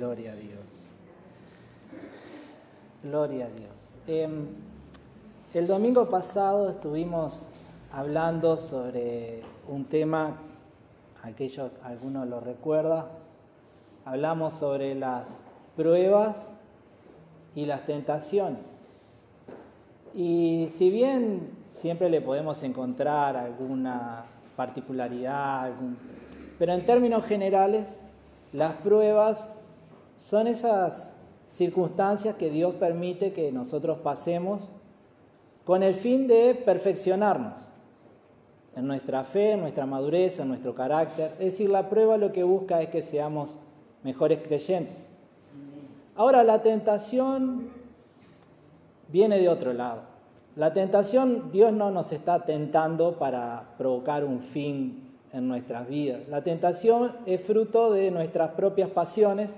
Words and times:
Gloria 0.00 0.32
a 0.32 0.34
Dios. 0.34 0.94
Gloria 3.02 3.44
a 3.44 3.48
Dios. 3.50 3.98
Em, 4.06 4.46
el 5.52 5.66
domingo 5.66 6.08
pasado 6.08 6.70
estuvimos 6.70 7.48
hablando 7.92 8.56
sobre 8.56 9.42
un 9.68 9.84
tema, 9.84 10.38
aquello 11.22 11.72
algunos 11.84 12.26
lo 12.26 12.40
recuerda, 12.40 13.10
hablamos 14.06 14.54
sobre 14.54 14.94
las 14.94 15.42
pruebas 15.76 16.50
y 17.54 17.66
las 17.66 17.84
tentaciones. 17.84 18.64
Y 20.14 20.68
si 20.70 20.88
bien 20.88 21.50
siempre 21.68 22.08
le 22.08 22.22
podemos 22.22 22.62
encontrar 22.62 23.36
alguna 23.36 24.24
particularidad, 24.56 25.72
pero 26.58 26.72
en 26.72 26.86
términos 26.86 27.26
generales, 27.26 27.98
las 28.54 28.72
pruebas 28.76 29.56
son 30.20 30.46
esas 30.46 31.14
circunstancias 31.46 32.34
que 32.34 32.50
Dios 32.50 32.74
permite 32.74 33.32
que 33.32 33.50
nosotros 33.50 33.98
pasemos 34.00 34.70
con 35.64 35.82
el 35.82 35.94
fin 35.94 36.28
de 36.28 36.54
perfeccionarnos 36.54 37.56
en 38.76 38.86
nuestra 38.86 39.24
fe, 39.24 39.52
en 39.52 39.60
nuestra 39.60 39.86
madurez, 39.86 40.38
en 40.38 40.48
nuestro 40.48 40.74
carácter. 40.74 41.32
Es 41.38 41.46
decir, 41.46 41.70
la 41.70 41.88
prueba 41.88 42.18
lo 42.18 42.32
que 42.32 42.42
busca 42.44 42.82
es 42.82 42.88
que 42.88 43.00
seamos 43.00 43.56
mejores 44.04 44.40
creyentes. 44.46 45.06
Ahora, 46.16 46.44
la 46.44 46.62
tentación 46.62 47.70
viene 49.08 49.38
de 49.38 49.48
otro 49.48 49.72
lado. 49.72 50.02
La 50.54 50.74
tentación, 50.74 51.50
Dios 51.50 51.72
no 51.72 51.90
nos 51.90 52.12
está 52.12 52.44
tentando 52.44 53.18
para 53.18 53.74
provocar 53.78 54.26
un 54.26 54.40
fin 54.40 55.16
en 55.32 55.48
nuestras 55.48 55.88
vidas. 55.88 56.28
La 56.28 56.44
tentación 56.44 57.12
es 57.24 57.40
fruto 57.40 57.90
de 57.90 58.10
nuestras 58.10 58.50
propias 58.50 58.90
pasiones, 58.90 59.48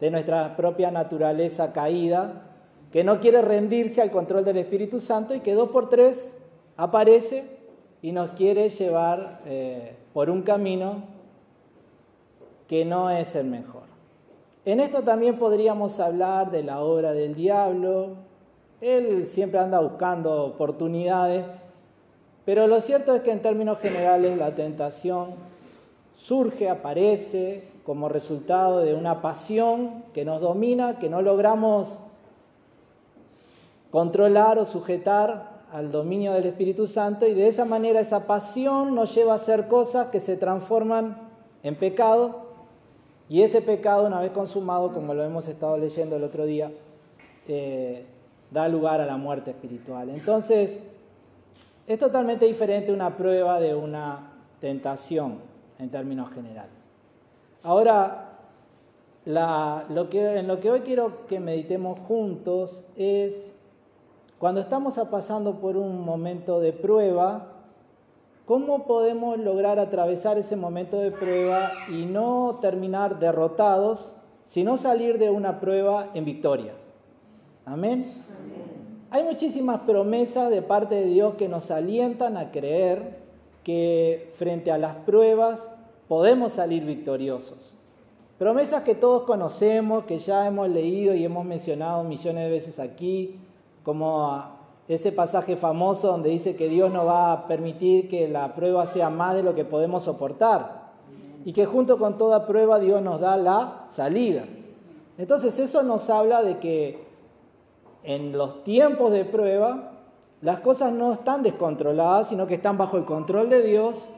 de 0.00 0.10
nuestra 0.10 0.56
propia 0.56 0.90
naturaleza 0.90 1.72
caída, 1.72 2.42
que 2.92 3.04
no 3.04 3.20
quiere 3.20 3.42
rendirse 3.42 4.02
al 4.02 4.10
control 4.10 4.44
del 4.44 4.58
Espíritu 4.58 5.00
Santo 5.00 5.34
y 5.34 5.40
que 5.40 5.54
dos 5.54 5.70
por 5.70 5.88
tres 5.88 6.36
aparece 6.76 7.44
y 8.02 8.12
nos 8.12 8.30
quiere 8.30 8.68
llevar 8.68 9.40
eh, 9.46 9.96
por 10.12 10.30
un 10.30 10.42
camino 10.42 11.02
que 12.68 12.84
no 12.84 13.10
es 13.10 13.34
el 13.34 13.46
mejor. 13.46 13.84
En 14.64 14.80
esto 14.80 15.02
también 15.02 15.38
podríamos 15.38 16.00
hablar 16.00 16.50
de 16.50 16.62
la 16.62 16.80
obra 16.80 17.12
del 17.12 17.34
diablo. 17.34 18.16
Él 18.80 19.26
siempre 19.26 19.58
anda 19.58 19.80
buscando 19.80 20.44
oportunidades, 20.44 21.44
pero 22.44 22.66
lo 22.66 22.80
cierto 22.80 23.14
es 23.14 23.22
que 23.22 23.30
en 23.30 23.42
términos 23.42 23.78
generales 23.78 24.36
la 24.36 24.54
tentación 24.54 25.34
surge, 26.14 26.68
aparece 26.68 27.73
como 27.84 28.08
resultado 28.08 28.80
de 28.80 28.94
una 28.94 29.20
pasión 29.20 30.04
que 30.12 30.24
nos 30.24 30.40
domina, 30.40 30.98
que 30.98 31.10
no 31.10 31.22
logramos 31.22 32.00
controlar 33.90 34.58
o 34.58 34.64
sujetar 34.64 35.64
al 35.70 35.92
dominio 35.92 36.32
del 36.32 36.46
Espíritu 36.46 36.86
Santo 36.86 37.26
y 37.26 37.34
de 37.34 37.46
esa 37.46 37.64
manera 37.64 38.00
esa 38.00 38.26
pasión 38.26 38.94
nos 38.94 39.14
lleva 39.14 39.32
a 39.32 39.36
hacer 39.36 39.68
cosas 39.68 40.08
que 40.08 40.20
se 40.20 40.36
transforman 40.36 41.18
en 41.62 41.74
pecado 41.76 42.44
y 43.28 43.42
ese 43.42 43.62
pecado, 43.62 44.06
una 44.06 44.20
vez 44.20 44.30
consumado, 44.30 44.92
como 44.92 45.14
lo 45.14 45.24
hemos 45.24 45.48
estado 45.48 45.76
leyendo 45.76 46.16
el 46.16 46.24
otro 46.24 46.44
día, 46.44 46.70
eh, 47.48 48.04
da 48.50 48.68
lugar 48.68 49.00
a 49.00 49.06
la 49.06 49.16
muerte 49.16 49.50
espiritual. 49.50 50.10
Entonces, 50.10 50.78
es 51.86 51.98
totalmente 51.98 52.46
diferente 52.46 52.92
una 52.92 53.16
prueba 53.16 53.60
de 53.60 53.74
una 53.74 54.32
tentación 54.60 55.38
en 55.78 55.90
términos 55.90 56.30
generales. 56.32 56.83
Ahora, 57.64 58.38
lo 59.24 60.08
que, 60.10 60.38
en 60.38 60.46
lo 60.46 60.60
que 60.60 60.70
hoy 60.70 60.80
quiero 60.80 61.26
que 61.26 61.40
meditemos 61.40 61.98
juntos 62.06 62.84
es 62.96 63.54
cuando 64.38 64.60
estamos 64.60 64.96
pasando 65.10 65.58
por 65.58 65.76
un 65.76 66.04
momento 66.04 66.60
de 66.60 66.72
prueba, 66.72 67.54
¿Cómo 68.46 68.84
podemos 68.84 69.38
lograr 69.38 69.78
atravesar 69.78 70.36
ese 70.36 70.54
momento 70.54 70.98
de 70.98 71.10
prueba 71.10 71.72
y 71.88 72.04
no 72.04 72.58
terminar 72.60 73.18
derrotados, 73.18 74.14
sino 74.44 74.76
salir 74.76 75.18
de 75.18 75.30
una 75.30 75.60
prueba 75.60 76.10
en 76.12 76.26
victoria? 76.26 76.74
Amén. 77.64 78.22
Hay 79.10 79.22
muchísimas 79.22 79.80
promesas 79.80 80.50
de 80.50 80.60
parte 80.60 80.94
de 80.94 81.06
Dios 81.06 81.36
que 81.36 81.48
nos 81.48 81.70
alientan 81.70 82.36
a 82.36 82.50
creer 82.50 83.16
que 83.62 84.30
frente 84.34 84.70
a 84.70 84.76
las 84.76 84.96
pruebas 84.96 85.72
podemos 86.14 86.52
salir 86.52 86.84
victoriosos. 86.84 87.74
Promesas 88.38 88.84
que 88.84 88.94
todos 88.94 89.24
conocemos, 89.24 90.04
que 90.04 90.18
ya 90.18 90.46
hemos 90.46 90.68
leído 90.68 91.12
y 91.12 91.24
hemos 91.24 91.44
mencionado 91.44 92.04
millones 92.04 92.44
de 92.44 92.50
veces 92.50 92.78
aquí, 92.78 93.40
como 93.82 94.44
ese 94.86 95.10
pasaje 95.10 95.56
famoso 95.56 96.06
donde 96.06 96.30
dice 96.30 96.54
que 96.54 96.68
Dios 96.68 96.92
no 96.92 97.04
va 97.04 97.32
a 97.32 97.48
permitir 97.48 98.08
que 98.08 98.28
la 98.28 98.54
prueba 98.54 98.86
sea 98.86 99.10
más 99.10 99.34
de 99.34 99.42
lo 99.42 99.56
que 99.56 99.64
podemos 99.64 100.04
soportar 100.04 100.92
y 101.44 101.52
que 101.52 101.66
junto 101.66 101.98
con 101.98 102.16
toda 102.16 102.46
prueba 102.46 102.78
Dios 102.78 103.02
nos 103.02 103.20
da 103.20 103.36
la 103.36 103.82
salida. 103.88 104.44
Entonces 105.18 105.58
eso 105.58 105.82
nos 105.82 106.08
habla 106.10 106.44
de 106.44 106.60
que 106.60 107.08
en 108.04 108.38
los 108.38 108.62
tiempos 108.62 109.10
de 109.10 109.24
prueba 109.24 109.90
las 110.42 110.60
cosas 110.60 110.92
no 110.92 111.12
están 111.12 111.42
descontroladas, 111.42 112.28
sino 112.28 112.46
que 112.46 112.54
están 112.54 112.78
bajo 112.78 112.98
el 112.98 113.04
control 113.04 113.48
de 113.50 113.62
Dios 113.62 114.10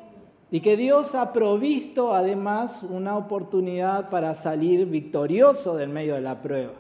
y 0.51 0.61
que 0.61 0.77
Dios 0.77 1.15
ha 1.15 1.33
provisto 1.33 2.15
además 2.15 2.83
una 2.83 3.17
oportunidad 3.17 4.11
para 4.11 4.35
salir 4.35 4.87
victorioso 4.87 5.77
del 5.77 5.89
medio 5.89 6.15
de 6.15 6.21
la 6.21 6.41
prueba 6.43 6.73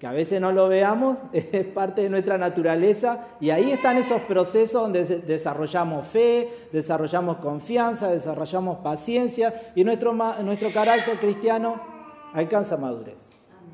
que 0.00 0.06
a 0.06 0.12
veces 0.12 0.40
no 0.40 0.50
lo 0.50 0.66
veamos, 0.66 1.18
es 1.32 1.66
parte 1.66 2.00
de 2.02 2.08
nuestra 2.08 2.38
naturaleza 2.38 3.26
y 3.38 3.50
ahí 3.50 3.70
están 3.70 3.98
esos 3.98 4.22
procesos 4.22 4.80
donde 4.80 5.04
desarrollamos 5.04 6.06
fe, 6.06 6.48
desarrollamos 6.72 7.36
confianza, 7.36 8.08
desarrollamos 8.08 8.78
paciencia 8.78 9.72
y 9.74 9.84
nuestro, 9.84 10.14
nuestro 10.14 10.72
carácter 10.72 11.18
cristiano 11.18 11.78
alcanza 12.32 12.78
madurez. 12.78 13.28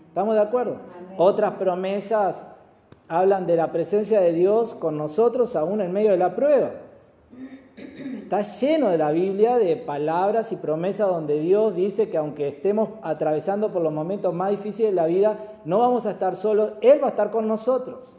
¿Estamos 0.09 0.35
de 0.35 0.41
acuerdo? 0.41 0.79
Otras 1.17 1.53
promesas 1.53 2.45
hablan 3.07 3.47
de 3.47 3.55
la 3.55 3.71
presencia 3.71 4.21
de 4.21 4.33
Dios 4.33 4.75
con 4.75 4.99
nosotros 4.99 5.55
aún 5.55 5.81
en 5.81 5.93
medio 5.93 6.11
de 6.11 6.19
la 6.19 6.35
prueba. 6.35 6.73
Está 8.27 8.43
lleno 8.43 8.89
de 8.89 8.99
la 8.99 9.13
Biblia 9.13 9.57
de 9.57 9.77
palabras 9.77 10.51
y 10.51 10.57
promesas 10.57 11.07
donde 11.07 11.39
Dios 11.39 11.77
dice 11.77 12.11
que 12.11 12.17
aunque 12.17 12.49
estemos 12.49 12.89
atravesando 13.03 13.73
por 13.73 13.83
los 13.83 13.93
momentos 13.93 14.35
más 14.35 14.51
difíciles 14.51 14.91
de 14.91 14.97
la 14.97 15.07
vida, 15.07 15.39
no 15.65 15.79
vamos 15.79 16.07
a 16.07 16.11
estar 16.11 16.35
solos, 16.35 16.73
Él 16.81 17.01
va 17.01 17.07
a 17.07 17.11
estar 17.11 17.31
con 17.31 17.47
nosotros. 17.47 18.17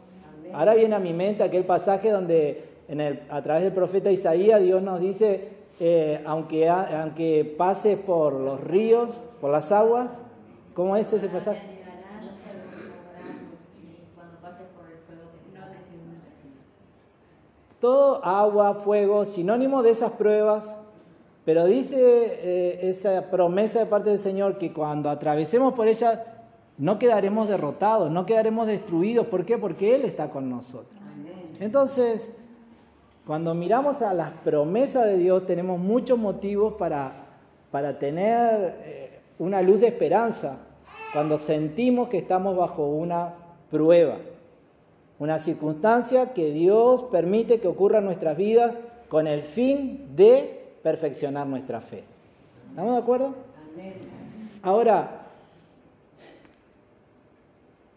Ahora 0.54 0.72
viene 0.72 0.94
a 0.94 0.98
mi 0.98 1.12
mente 1.12 1.42
aquel 1.42 1.66
pasaje 1.66 2.10
donde 2.10 2.64
en 2.88 3.02
el, 3.02 3.22
a 3.28 3.42
través 3.42 3.64
del 3.64 3.74
profeta 3.74 4.10
Isaías 4.10 4.62
Dios 4.62 4.80
nos 4.80 4.98
dice, 4.98 5.50
eh, 5.78 6.22
aunque, 6.24 6.70
aunque 6.70 7.54
pases 7.58 7.98
por 7.98 8.32
los 8.32 8.64
ríos, 8.64 9.28
por 9.42 9.50
las 9.50 9.70
aguas, 9.72 10.22
¿cómo 10.72 10.96
es 10.96 11.12
ese 11.12 11.28
pasaje? 11.28 11.60
Todo 17.80 18.24
agua, 18.24 18.74
fuego, 18.74 19.24
sinónimo 19.24 19.82
de 19.82 19.90
esas 19.90 20.12
pruebas, 20.12 20.80
pero 21.44 21.64
dice 21.66 21.96
eh, 21.98 22.90
esa 22.90 23.30
promesa 23.30 23.78
de 23.78 23.86
parte 23.86 24.10
del 24.10 24.18
Señor 24.18 24.58
que 24.58 24.72
cuando 24.72 25.08
atravesemos 25.08 25.74
por 25.74 25.86
ella 25.88 26.24
no 26.76 26.98
quedaremos 26.98 27.48
derrotados, 27.48 28.10
no 28.10 28.26
quedaremos 28.26 28.66
destruidos. 28.66 29.26
¿Por 29.26 29.44
qué? 29.44 29.58
Porque 29.58 29.94
Él 29.94 30.04
está 30.04 30.30
con 30.30 30.48
nosotros. 30.48 31.00
Entonces, 31.60 32.32
cuando 33.26 33.54
miramos 33.54 34.00
a 34.00 34.14
las 34.14 34.30
promesas 34.30 35.04
de 35.06 35.18
Dios, 35.18 35.44
tenemos 35.44 35.78
muchos 35.78 36.18
motivos 36.18 36.74
para, 36.74 37.26
para 37.70 37.98
tener 37.98 38.80
eh, 38.84 39.20
una 39.38 39.60
luz 39.60 39.80
de 39.80 39.88
esperanza 39.88 40.58
cuando 41.12 41.36
sentimos 41.36 42.08
que 42.08 42.18
estamos 42.18 42.56
bajo 42.56 42.86
una 42.86 43.34
prueba. 43.70 44.16
Una 45.18 45.38
circunstancia 45.38 46.32
que 46.32 46.52
Dios 46.52 47.02
permite 47.02 47.58
que 47.60 47.68
ocurra 47.68 47.98
en 47.98 48.04
nuestras 48.04 48.36
vidas 48.36 48.74
con 49.08 49.26
el 49.26 49.42
fin 49.42 50.14
de 50.14 50.58
perfeccionar 50.82 51.46
nuestra 51.46 51.80
fe. 51.80 52.04
¿Estamos 52.68 52.94
de 52.94 53.00
acuerdo? 53.00 53.34
Ahora, 54.62 55.22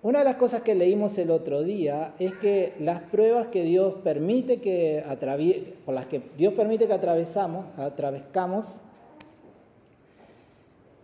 una 0.03 0.19
de 0.19 0.25
las 0.25 0.37
cosas 0.37 0.61
que 0.61 0.73
leímos 0.73 1.15
el 1.19 1.29
otro 1.29 1.61
día 1.61 2.15
es 2.17 2.33
que 2.33 2.73
las 2.79 3.01
pruebas 3.01 3.47
que 3.47 3.61
Dios 3.63 3.95
permite 4.03 4.59
que 4.59 5.03
por 5.85 5.93
las 5.93 6.07
que 6.07 6.23
Dios 6.37 6.55
permite 6.55 6.87
que 6.87 6.93
atravesamos, 6.93 7.65
atravescamos, 7.77 8.79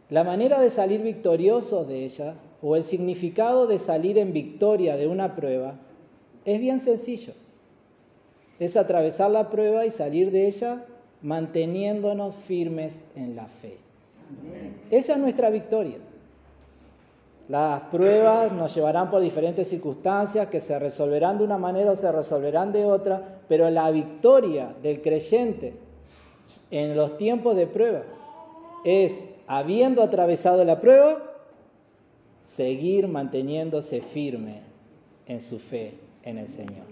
la 0.09 0.23
manera 0.23 0.59
de 0.59 0.71
salir 0.71 1.03
victoriosos 1.03 1.87
de 1.87 2.05
ella 2.05 2.35
o 2.63 2.75
el 2.75 2.81
significado 2.83 3.67
de 3.67 3.77
salir 3.77 4.17
en 4.17 4.33
victoria 4.33 4.97
de 4.97 5.05
una 5.05 5.35
prueba 5.35 5.75
es 6.47 6.61
bien 6.61 6.79
sencillo. 6.79 7.33
Es 8.57 8.77
atravesar 8.77 9.29
la 9.29 9.49
prueba 9.49 9.85
y 9.85 9.91
salir 9.91 10.31
de 10.31 10.47
ella 10.47 10.85
manteniéndonos 11.21 12.33
firmes 12.35 13.03
en 13.15 13.35
la 13.35 13.47
fe. 13.47 13.77
Esa 14.89 15.13
es 15.13 15.19
nuestra 15.19 15.49
victoria. 15.49 15.97
Las 17.49 17.81
pruebas 17.91 18.51
nos 18.53 18.73
llevarán 18.73 19.11
por 19.11 19.21
diferentes 19.21 19.67
circunstancias 19.67 20.47
que 20.47 20.61
se 20.61 20.79
resolverán 20.79 21.37
de 21.37 21.43
una 21.43 21.57
manera 21.57 21.91
o 21.91 21.95
se 21.97 22.11
resolverán 22.11 22.71
de 22.71 22.85
otra, 22.85 23.39
pero 23.49 23.69
la 23.69 23.91
victoria 23.91 24.73
del 24.81 25.01
creyente 25.01 25.73
en 26.71 26.95
los 26.95 27.17
tiempos 27.17 27.57
de 27.57 27.67
prueba 27.67 28.03
es, 28.85 29.21
habiendo 29.47 30.01
atravesado 30.01 30.63
la 30.63 30.79
prueba, 30.79 31.21
seguir 32.45 33.09
manteniéndose 33.09 33.99
firme 33.99 34.61
en 35.25 35.41
su 35.41 35.59
fe 35.59 36.06
en 36.27 36.37
el 36.37 36.47
Señor. 36.47 36.85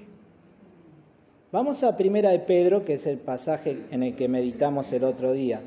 Vamos 1.52 1.84
a 1.84 1.96
Primera 1.96 2.32
de 2.32 2.40
Pedro, 2.40 2.84
que 2.84 2.96
es 2.96 3.06
el 3.06 3.18
pasaje 3.18 3.86
en 3.92 4.04
el 4.04 4.16
que 4.16 4.28
meditamos 4.28 4.92
el 4.92 5.04
otro 5.04 5.34
día. 5.34 5.62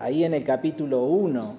ahí 0.00 0.24
en 0.24 0.34
el 0.34 0.42
capítulo 0.42 1.04
1. 1.04 1.56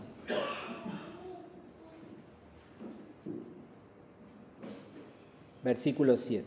Versículo 5.64 6.18
7. 6.18 6.44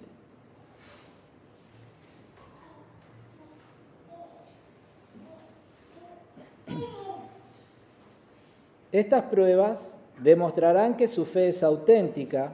Estas 8.91 9.23
pruebas 9.23 9.97
demostrarán 10.23 10.97
que 10.97 11.09
su 11.09 11.25
fe 11.25 11.49
es 11.49 11.63
auténtica, 11.63 12.53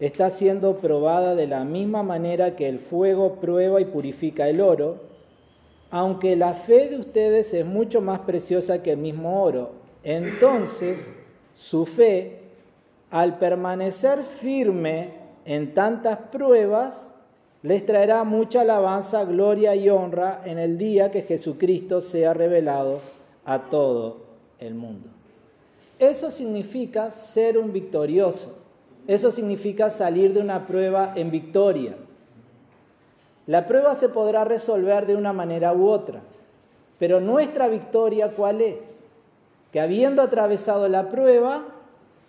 está 0.00 0.30
siendo 0.30 0.76
probada 0.78 1.34
de 1.34 1.46
la 1.46 1.64
misma 1.64 2.02
manera 2.02 2.54
que 2.54 2.68
el 2.68 2.78
fuego 2.78 3.36
prueba 3.36 3.80
y 3.80 3.86
purifica 3.86 4.48
el 4.48 4.60
oro, 4.60 5.08
aunque 5.90 6.36
la 6.36 6.54
fe 6.54 6.88
de 6.88 6.98
ustedes 6.98 7.52
es 7.54 7.64
mucho 7.64 8.00
más 8.00 8.20
preciosa 8.20 8.82
que 8.82 8.92
el 8.92 8.98
mismo 8.98 9.42
oro. 9.42 9.72
Entonces, 10.04 11.10
su 11.54 11.86
fe, 11.86 12.40
al 13.10 13.38
permanecer 13.38 14.22
firme 14.22 15.14
en 15.44 15.74
tantas 15.74 16.18
pruebas, 16.30 17.12
les 17.62 17.84
traerá 17.84 18.22
mucha 18.22 18.60
alabanza, 18.60 19.24
gloria 19.24 19.74
y 19.74 19.88
honra 19.88 20.42
en 20.44 20.58
el 20.58 20.78
día 20.78 21.10
que 21.10 21.22
Jesucristo 21.22 22.00
sea 22.00 22.34
revelado 22.34 23.00
a 23.44 23.58
todo 23.68 24.18
el 24.60 24.74
mundo. 24.74 25.17
Eso 25.98 26.30
significa 26.30 27.10
ser 27.10 27.58
un 27.58 27.72
victorioso. 27.72 28.56
Eso 29.06 29.32
significa 29.32 29.90
salir 29.90 30.34
de 30.34 30.40
una 30.40 30.66
prueba 30.66 31.14
en 31.16 31.30
victoria. 31.30 31.96
La 33.46 33.64
prueba 33.64 33.94
se 33.94 34.10
podrá 34.10 34.44
resolver 34.44 35.06
de 35.06 35.16
una 35.16 35.32
manera 35.32 35.72
u 35.72 35.88
otra, 35.88 36.20
pero 36.98 37.18
nuestra 37.18 37.68
victoria 37.68 38.34
¿cuál 38.34 38.60
es? 38.60 39.00
Que 39.72 39.80
habiendo 39.80 40.20
atravesado 40.20 40.86
la 40.88 41.08
prueba, 41.08 41.64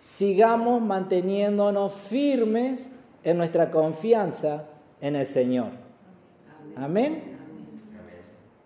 sigamos 0.06 0.80
manteniéndonos 0.80 1.92
firmes 1.92 2.88
en 3.22 3.36
nuestra 3.36 3.70
confianza 3.70 4.64
en 5.02 5.16
el 5.16 5.26
Señor. 5.26 5.68
Amén. 6.76 7.36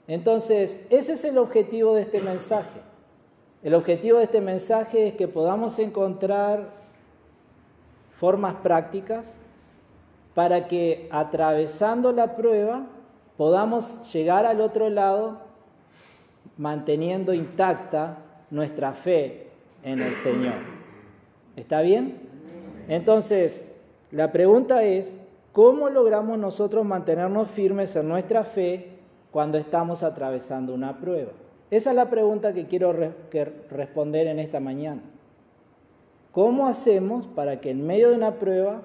Entonces, 0.06 0.78
ese 0.90 1.14
es 1.14 1.24
el 1.24 1.38
objetivo 1.38 1.94
de 1.94 2.02
este 2.02 2.20
mensaje. 2.20 2.80
El 3.64 3.72
objetivo 3.72 4.18
de 4.18 4.24
este 4.24 4.42
mensaje 4.42 5.06
es 5.06 5.14
que 5.14 5.26
podamos 5.26 5.78
encontrar 5.78 6.68
formas 8.12 8.56
prácticas 8.56 9.38
para 10.34 10.68
que 10.68 11.08
atravesando 11.10 12.12
la 12.12 12.36
prueba 12.36 12.86
podamos 13.38 14.12
llegar 14.12 14.44
al 14.44 14.60
otro 14.60 14.90
lado 14.90 15.38
manteniendo 16.58 17.32
intacta 17.32 18.18
nuestra 18.50 18.92
fe 18.92 19.48
en 19.82 20.02
el 20.02 20.12
Señor. 20.12 20.56
¿Está 21.56 21.80
bien? 21.80 22.20
Entonces, 22.86 23.64
la 24.10 24.30
pregunta 24.30 24.82
es, 24.82 25.16
¿cómo 25.52 25.88
logramos 25.88 26.38
nosotros 26.38 26.84
mantenernos 26.84 27.50
firmes 27.50 27.96
en 27.96 28.08
nuestra 28.08 28.44
fe 28.44 28.98
cuando 29.30 29.56
estamos 29.56 30.02
atravesando 30.02 30.74
una 30.74 30.98
prueba? 30.98 31.32
Esa 31.74 31.90
es 31.90 31.96
la 31.96 32.08
pregunta 32.08 32.52
que 32.54 32.66
quiero 32.66 32.92
responder 33.68 34.28
en 34.28 34.38
esta 34.38 34.60
mañana. 34.60 35.02
¿Cómo 36.30 36.68
hacemos 36.68 37.26
para 37.26 37.60
que 37.60 37.70
en 37.70 37.84
medio 37.84 38.10
de 38.10 38.14
una 38.14 38.38
prueba 38.38 38.82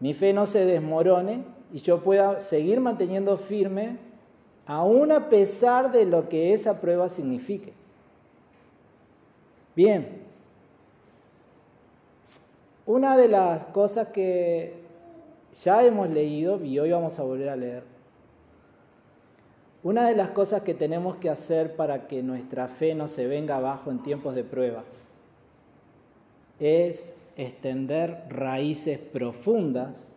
mi 0.00 0.12
fe 0.12 0.34
no 0.34 0.44
se 0.44 0.66
desmorone 0.66 1.44
y 1.72 1.78
yo 1.78 2.02
pueda 2.02 2.40
seguir 2.40 2.80
manteniendo 2.80 3.38
firme 3.38 3.96
aún 4.66 5.12
a 5.12 5.30
pesar 5.30 5.92
de 5.92 6.04
lo 6.04 6.28
que 6.28 6.52
esa 6.52 6.78
prueba 6.78 7.08
signifique. 7.08 7.72
Bien, 9.74 10.22
una 12.84 13.16
de 13.16 13.28
las 13.28 13.64
cosas 13.64 14.08
que 14.08 14.74
ya 15.62 15.82
hemos 15.82 16.10
leído 16.10 16.62
y 16.62 16.78
hoy 16.78 16.90
vamos 16.90 17.18
a 17.18 17.22
volver 17.22 17.48
a 17.48 17.56
leer, 17.56 17.93
una 19.84 20.08
de 20.08 20.16
las 20.16 20.30
cosas 20.30 20.62
que 20.62 20.72
tenemos 20.72 21.16
que 21.16 21.28
hacer 21.28 21.76
para 21.76 22.08
que 22.08 22.22
nuestra 22.22 22.68
fe 22.68 22.94
no 22.94 23.06
se 23.06 23.26
venga 23.26 23.56
abajo 23.56 23.90
en 23.90 24.02
tiempos 24.02 24.34
de 24.34 24.42
prueba 24.42 24.82
es 26.58 27.14
extender 27.36 28.24
raíces 28.30 28.98
profundas 28.98 30.08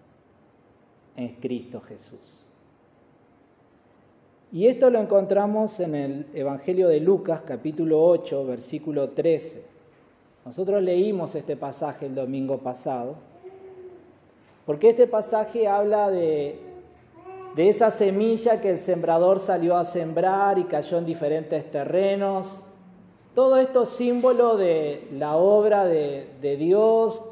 en 1.18 1.36
Cristo 1.36 1.82
Jesús. 1.82 2.46
Y 4.54 4.68
esto 4.68 4.90
lo 4.90 5.02
encontramos 5.02 5.82
en 5.82 5.96
el 5.96 6.28
Evangelio 6.34 6.88
de 6.88 7.02
Lucas, 7.02 7.42
capítulo 7.46 8.02
8, 8.02 8.46
versículo 8.46 9.10
13. 9.10 9.64
Nosotros 10.46 10.82
leímos 10.82 11.36
este 11.36 11.58
pasaje 11.58 12.06
el 12.06 12.16
domingo 12.16 12.60
pasado, 12.60 13.16
porque 14.66 14.92
este 14.92 15.08
pasaje 15.08 15.68
habla 15.68 16.10
de, 16.10 16.67
de 17.58 17.70
esa 17.70 17.90
semilla 17.90 18.62
que 18.62 18.70
el 18.70 18.78
sembrador 18.78 19.40
salió 19.40 19.78
a 19.78 19.84
sembrar 19.84 20.60
y 20.60 20.66
cayó 20.66 21.00
en 21.00 21.08
diferentes 21.08 21.72
terrenos, 21.72 22.64
todo 23.34 23.58
esto 23.58 23.82
es 23.82 23.90
símbolo 23.90 24.58
de 24.58 25.08
la 25.12 25.38
obra 25.38 25.84
de, 25.86 26.56
Dios, 26.60 27.24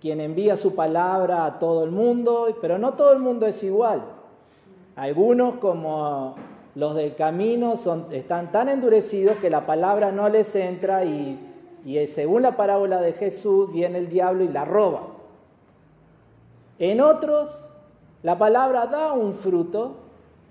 quien 0.00 0.22
envía 0.22 0.56
su 0.56 0.74
palabra 0.74 1.44
a 1.44 1.58
todo 1.58 1.84
el 1.84 1.90
mundo, 1.90 2.46
pero 2.62 2.78
no 2.78 2.94
todo 2.94 3.12
el 3.12 3.18
mundo 3.18 3.46
es 3.46 3.62
igual. 3.62 4.02
Algunos, 4.96 5.56
como 5.56 6.36
los 6.74 6.94
del 6.94 7.14
camino, 7.14 7.76
son, 7.76 8.06
están 8.12 8.52
tan 8.52 8.70
endurecidos 8.70 9.36
que 9.36 9.50
la 9.50 9.66
palabra 9.66 10.10
no 10.10 10.30
les 10.30 10.56
entra 10.56 11.04
y, 11.04 11.38
y 11.84 12.06
según 12.06 12.40
la 12.40 12.56
parábola 12.56 13.02
de 13.02 13.12
Jesús 13.12 13.70
viene 13.70 13.98
el 13.98 14.08
diablo 14.08 14.42
y 14.42 14.48
la 14.48 14.64
roba. 14.64 15.02
En 16.78 17.02
otros, 17.02 17.65
la 18.26 18.36
palabra 18.36 18.86
da 18.86 19.12
un 19.12 19.34
fruto, 19.34 19.98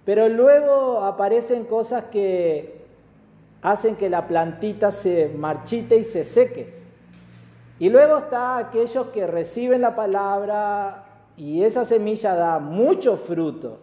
pero 0.05 0.29
luego 0.29 1.03
aparecen 1.03 1.65
cosas 1.65 2.05
que 2.05 2.86
hacen 3.62 3.98
que 3.98 4.10
la 4.10 4.29
plantita 4.29 4.94
se 4.94 5.27
marchite 5.27 5.98
y 5.98 6.05
se 6.05 6.24
seque. 6.24 6.74
Y 7.77 7.89
luego 7.89 8.20
está 8.20 8.55
aquellos 8.55 9.08
que 9.08 9.27
reciben 9.27 9.82
la 9.82 9.94
palabra 9.94 11.03
y 11.36 11.63
esa 11.63 11.84
semilla 11.84 12.34
da 12.36 12.60
mucho 12.60 13.17
fruto. 13.17 13.79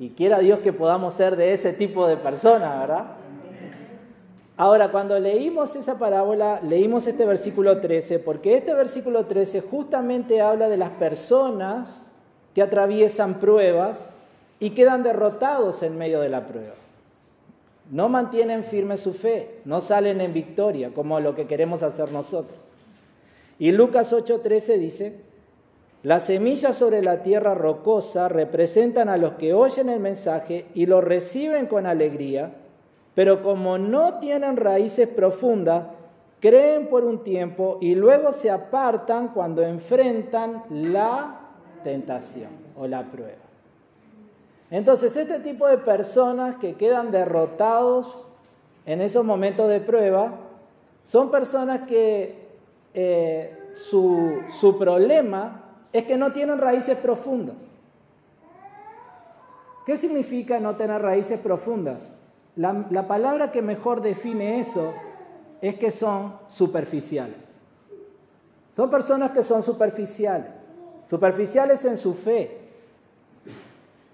Y 0.00 0.10
quiera 0.10 0.40
Dios 0.40 0.58
que 0.58 0.72
podamos 0.72 1.14
ser 1.14 1.36
de 1.36 1.52
ese 1.52 1.72
tipo 1.72 2.08
de 2.08 2.16
personas, 2.16 2.80
¿verdad? 2.80 3.04
Ahora, 4.56 4.90
cuando 4.90 5.20
leímos 5.20 5.76
esa 5.76 5.96
parábola, 5.96 6.60
leímos 6.60 7.06
este 7.06 7.24
versículo 7.24 7.80
13, 7.80 8.18
porque 8.18 8.56
este 8.56 8.74
versículo 8.74 9.26
13 9.26 9.60
justamente 9.60 10.40
habla 10.40 10.68
de 10.68 10.76
las 10.76 10.90
personas 10.90 12.08
que 12.54 12.62
atraviesan 12.62 13.38
pruebas 13.38 14.14
y 14.60 14.70
quedan 14.70 15.02
derrotados 15.02 15.82
en 15.82 15.98
medio 15.98 16.20
de 16.20 16.28
la 16.28 16.46
prueba 16.46 16.74
no 17.92 18.08
mantienen 18.08 18.64
firme 18.64 18.96
su 18.96 19.12
fe, 19.12 19.60
no 19.66 19.82
salen 19.82 20.22
en 20.22 20.32
victoria 20.32 20.92
como 20.94 21.20
lo 21.20 21.34
que 21.34 21.46
queremos 21.46 21.82
hacer 21.82 22.10
nosotros. 22.10 22.58
Y 23.58 23.70
Lucas 23.70 24.12
8:13 24.12 24.78
dice, 24.78 25.20
las 26.02 26.24
semillas 26.24 26.74
sobre 26.74 27.02
la 27.02 27.22
tierra 27.22 27.54
rocosa 27.54 28.28
representan 28.30 29.10
a 29.10 29.18
los 29.18 29.34
que 29.34 29.52
oyen 29.52 29.90
el 29.90 30.00
mensaje 30.00 30.66
y 30.74 30.86
lo 30.86 31.02
reciben 31.02 31.66
con 31.66 31.86
alegría, 31.86 32.54
pero 33.14 33.42
como 33.42 33.76
no 33.76 34.18
tienen 34.18 34.56
raíces 34.56 35.06
profundas, 35.06 35.84
creen 36.40 36.88
por 36.88 37.04
un 37.04 37.22
tiempo 37.22 37.76
y 37.80 37.94
luego 37.94 38.32
se 38.32 38.50
apartan 38.50 39.28
cuando 39.28 39.62
enfrentan 39.62 40.64
la 40.70 41.41
tentación 41.82 42.50
o 42.76 42.86
la 42.86 43.10
prueba. 43.10 43.42
Entonces, 44.70 45.16
este 45.16 45.38
tipo 45.40 45.68
de 45.68 45.78
personas 45.78 46.56
que 46.56 46.74
quedan 46.74 47.10
derrotados 47.10 48.26
en 48.86 49.00
esos 49.00 49.24
momentos 49.24 49.68
de 49.68 49.80
prueba, 49.80 50.32
son 51.04 51.30
personas 51.30 51.80
que 51.80 52.48
eh, 52.94 53.68
su, 53.72 54.40
su 54.48 54.78
problema 54.78 55.62
es 55.92 56.04
que 56.04 56.16
no 56.16 56.32
tienen 56.32 56.58
raíces 56.58 56.96
profundas. 56.96 57.56
¿Qué 59.84 59.96
significa 59.96 60.60
no 60.60 60.76
tener 60.76 61.02
raíces 61.02 61.40
profundas? 61.40 62.10
La, 62.54 62.86
la, 62.90 63.08
palabra 63.08 63.50
que 63.50 63.62
mejor 63.62 64.00
define 64.00 64.60
eso 64.60 64.92
es 65.60 65.74
que 65.76 65.90
son 65.90 66.36
superficiales. 66.48 67.60
Son 68.70 68.90
personas 68.90 69.32
que 69.32 69.42
son 69.42 69.62
superficiales, 69.62 70.52
superficiales 71.12 71.84
en 71.84 71.98
su 71.98 72.14
fe. 72.14 72.58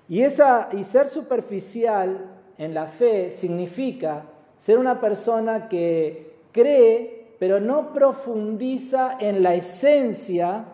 Y, 0.09 0.23
esa, 0.23 0.69
y 0.73 0.83
ser 0.83 1.07
superficial 1.07 2.27
en 2.59 2.75
la 2.75 2.89
fe 2.89 3.31
significa 3.31 4.25
ser 4.57 4.79
una 4.79 5.01
persona 5.01 5.69
que 5.69 6.39
cree, 6.51 7.37
pero 7.39 7.61
no 7.61 7.93
profundiza 7.93 9.17
en 9.21 9.45
la 9.45 9.55
esencia 9.55 10.65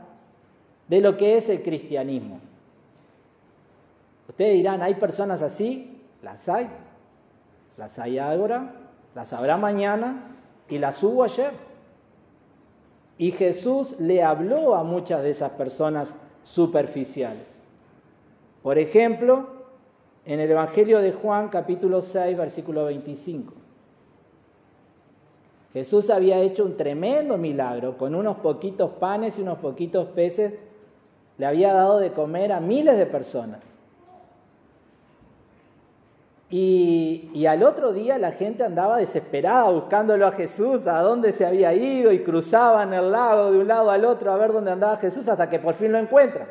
de 0.88 1.02
lo 1.02 1.14
que 1.18 1.36
es 1.36 1.50
el 1.50 1.62
cristianismo. 1.62 2.40
Ustedes 4.26 4.54
dirán, 4.54 4.80
¿hay 4.80 4.94
personas 4.94 5.42
así? 5.42 6.00
Las 6.22 6.48
hay. 6.48 6.70
Las 7.76 7.98
hay 7.98 8.18
ahora, 8.18 8.72
las 9.14 9.34
habrá 9.34 9.58
mañana 9.58 10.38
y 10.70 10.78
las 10.78 11.02
hubo 11.02 11.22
ayer. 11.22 11.52
Y 13.16 13.30
Jesús 13.30 13.96
le 13.98 14.22
habló 14.22 14.74
a 14.74 14.82
muchas 14.82 15.22
de 15.22 15.30
esas 15.30 15.50
personas 15.50 16.16
superficiales. 16.42 17.46
Por 18.62 18.78
ejemplo, 18.78 19.46
en 20.24 20.40
el 20.40 20.50
Evangelio 20.50 21.00
de 21.00 21.12
Juan 21.12 21.48
capítulo 21.48 22.00
6, 22.00 22.36
versículo 22.36 22.86
25. 22.86 23.52
Jesús 25.72 26.08
había 26.10 26.38
hecho 26.38 26.64
un 26.64 26.76
tremendo 26.76 27.36
milagro 27.36 27.98
con 27.98 28.14
unos 28.14 28.36
poquitos 28.36 28.92
panes 28.92 29.38
y 29.38 29.42
unos 29.42 29.58
poquitos 29.58 30.06
peces. 30.08 30.54
Le 31.36 31.46
había 31.46 31.72
dado 31.72 31.98
de 31.98 32.12
comer 32.12 32.52
a 32.52 32.60
miles 32.60 32.96
de 32.96 33.06
personas. 33.06 33.73
Y, 36.56 37.46
al 37.46 37.64
otro 37.64 37.92
día 37.92 38.16
la 38.16 38.30
gente 38.30 38.62
andaba 38.62 38.98
desesperada 38.98 39.70
buscándolo 39.70 40.24
a 40.24 40.30
Jesús, 40.30 40.86
a 40.86 41.00
dónde 41.00 41.32
se 41.32 41.44
había 41.44 41.74
ido 41.74 42.12
y 42.12 42.20
cruzaban 42.20 42.94
el 42.94 43.10
lago 43.10 43.50
de 43.50 43.58
un 43.58 43.66
lado 43.66 43.90
al 43.90 44.04
otro 44.04 44.30
a 44.30 44.36
ver 44.36 44.52
dónde 44.52 44.70
andaba 44.70 44.96
Jesús 44.96 45.26
hasta 45.26 45.48
que 45.48 45.58
por 45.58 45.74
fin 45.74 45.90
lo 45.90 45.98
encuentran. 45.98 46.46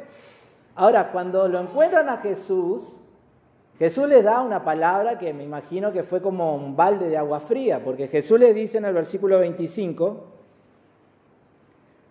Ahora, 0.76 1.10
cuando 1.10 1.48
lo 1.48 1.58
encuentran 1.62 2.10
a 2.10 2.18
Jesús, 2.18 2.98
Jesús 3.80 4.10
les 4.10 4.26
da 4.26 4.42
una 4.42 4.66
palabra 4.66 5.18
que 5.18 5.34
me 5.34 5.46
imagino 5.46 5.94
que 5.94 6.04
fue 6.04 6.22
como 6.22 6.54
un 6.54 6.76
balde 6.76 7.08
de 7.08 7.16
agua 7.16 7.40
fría, 7.40 7.82
porque 7.82 8.10
Jesús 8.10 8.38
les 8.38 8.54
dice 8.54 8.80
en 8.80 8.86
el 8.86 8.94
versículo 8.94 9.40
25, 9.40 10.26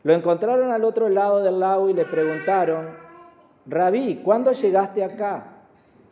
lo 0.04 0.14
encontraron 0.14 0.70
al 0.70 0.84
otro 0.84 1.11
lado 1.11 1.42
del 1.42 1.61
lago 1.61 1.90
y 1.90 1.92
le 1.92 2.06
preguntaron, 2.06 2.88
Rabí, 3.66 4.22
¿cuándo 4.25 4.50
llegaste 4.52 5.04
acá? 5.04 5.58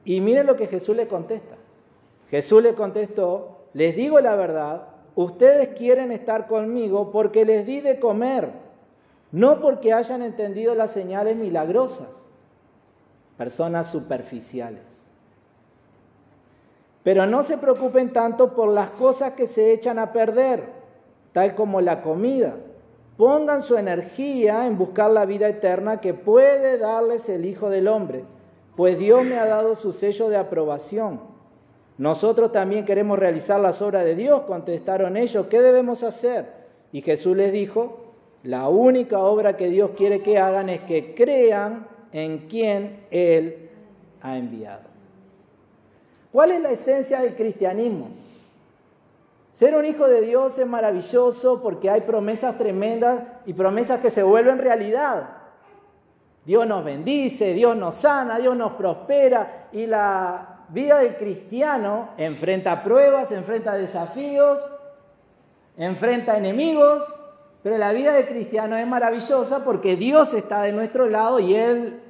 Y 0.04 0.20
miren 0.20 0.46
lo 0.46 0.56
que 0.56 0.66
Jesús 0.66 0.94
le 0.94 1.08
contesta. 1.08 1.56
Jesús 2.30 2.62
le 2.62 2.74
contestó, 2.74 3.66
les 3.72 3.96
digo 3.96 4.20
la 4.20 4.36
verdad, 4.36 4.86
ustedes 5.16 5.70
quieren 5.76 6.12
estar 6.12 6.46
conmigo 6.46 7.10
porque 7.10 7.44
les 7.44 7.66
di 7.66 7.80
de 7.80 7.98
comer, 7.98 8.50
no 9.32 9.60
porque 9.60 9.92
hayan 9.92 10.22
entendido 10.22 10.74
las 10.74 10.92
señales 10.92 11.36
milagrosas. 11.36 12.28
Personas 13.36 13.86
superficiales. 13.86 15.00
Pero 17.02 17.26
no 17.26 17.42
se 17.42 17.56
preocupen 17.56 18.12
tanto 18.12 18.54
por 18.54 18.68
las 18.68 18.90
cosas 18.90 19.32
que 19.32 19.46
se 19.46 19.72
echan 19.72 19.98
a 19.98 20.12
perder, 20.12 20.64
tal 21.32 21.54
como 21.54 21.80
la 21.80 22.02
comida. 22.02 22.54
Pongan 23.16 23.62
su 23.62 23.76
energía 23.76 24.66
en 24.66 24.76
buscar 24.76 25.10
la 25.10 25.24
vida 25.24 25.48
eterna 25.48 26.00
que 26.00 26.14
puede 26.14 26.78
darles 26.78 27.28
el 27.28 27.46
Hijo 27.46 27.70
del 27.70 27.88
Hombre, 27.88 28.24
pues 28.76 28.98
Dios 28.98 29.24
me 29.24 29.38
ha 29.38 29.46
dado 29.46 29.74
su 29.74 29.92
sello 29.92 30.28
de 30.28 30.36
aprobación. 30.36 31.29
Nosotros 32.00 32.50
también 32.50 32.86
queremos 32.86 33.18
realizar 33.18 33.60
las 33.60 33.82
obras 33.82 34.06
de 34.06 34.14
Dios, 34.14 34.40
contestaron 34.46 35.18
ellos, 35.18 35.48
¿qué 35.50 35.60
debemos 35.60 36.02
hacer? 36.02 36.46
Y 36.92 37.02
Jesús 37.02 37.36
les 37.36 37.52
dijo, 37.52 38.14
la 38.42 38.70
única 38.70 39.18
obra 39.18 39.54
que 39.54 39.68
Dios 39.68 39.90
quiere 39.98 40.22
que 40.22 40.38
hagan 40.38 40.70
es 40.70 40.80
que 40.80 41.14
crean 41.14 41.86
en 42.12 42.48
quien 42.48 43.04
Él 43.10 43.68
ha 44.22 44.38
enviado. 44.38 44.84
¿Cuál 46.32 46.52
es 46.52 46.62
la 46.62 46.70
esencia 46.70 47.20
del 47.20 47.34
cristianismo? 47.34 48.08
Ser 49.52 49.76
un 49.76 49.84
hijo 49.84 50.08
de 50.08 50.22
Dios 50.22 50.58
es 50.58 50.66
maravilloso 50.66 51.62
porque 51.62 51.90
hay 51.90 52.00
promesas 52.00 52.56
tremendas 52.56 53.24
y 53.44 53.52
promesas 53.52 54.00
que 54.00 54.08
se 54.08 54.22
vuelven 54.22 54.56
realidad. 54.56 55.36
Dios 56.46 56.66
nos 56.66 56.82
bendice, 56.82 57.52
Dios 57.52 57.76
nos 57.76 57.96
sana, 57.96 58.38
Dios 58.38 58.56
nos 58.56 58.72
prospera 58.72 59.68
y 59.70 59.84
la 59.84 60.49
vida 60.72 60.98
del 60.98 61.16
cristiano 61.16 62.10
enfrenta 62.16 62.82
pruebas, 62.82 63.32
enfrenta 63.32 63.74
desafíos, 63.74 64.60
enfrenta 65.76 66.36
enemigos, 66.36 67.20
pero 67.62 67.76
la 67.78 67.92
vida 67.92 68.12
del 68.12 68.26
cristiano 68.26 68.76
es 68.76 68.86
maravillosa 68.86 69.64
porque 69.64 69.96
Dios 69.96 70.32
está 70.32 70.62
de 70.62 70.72
nuestro 70.72 71.08
lado 71.08 71.40
y 71.40 71.54
Él 71.54 72.00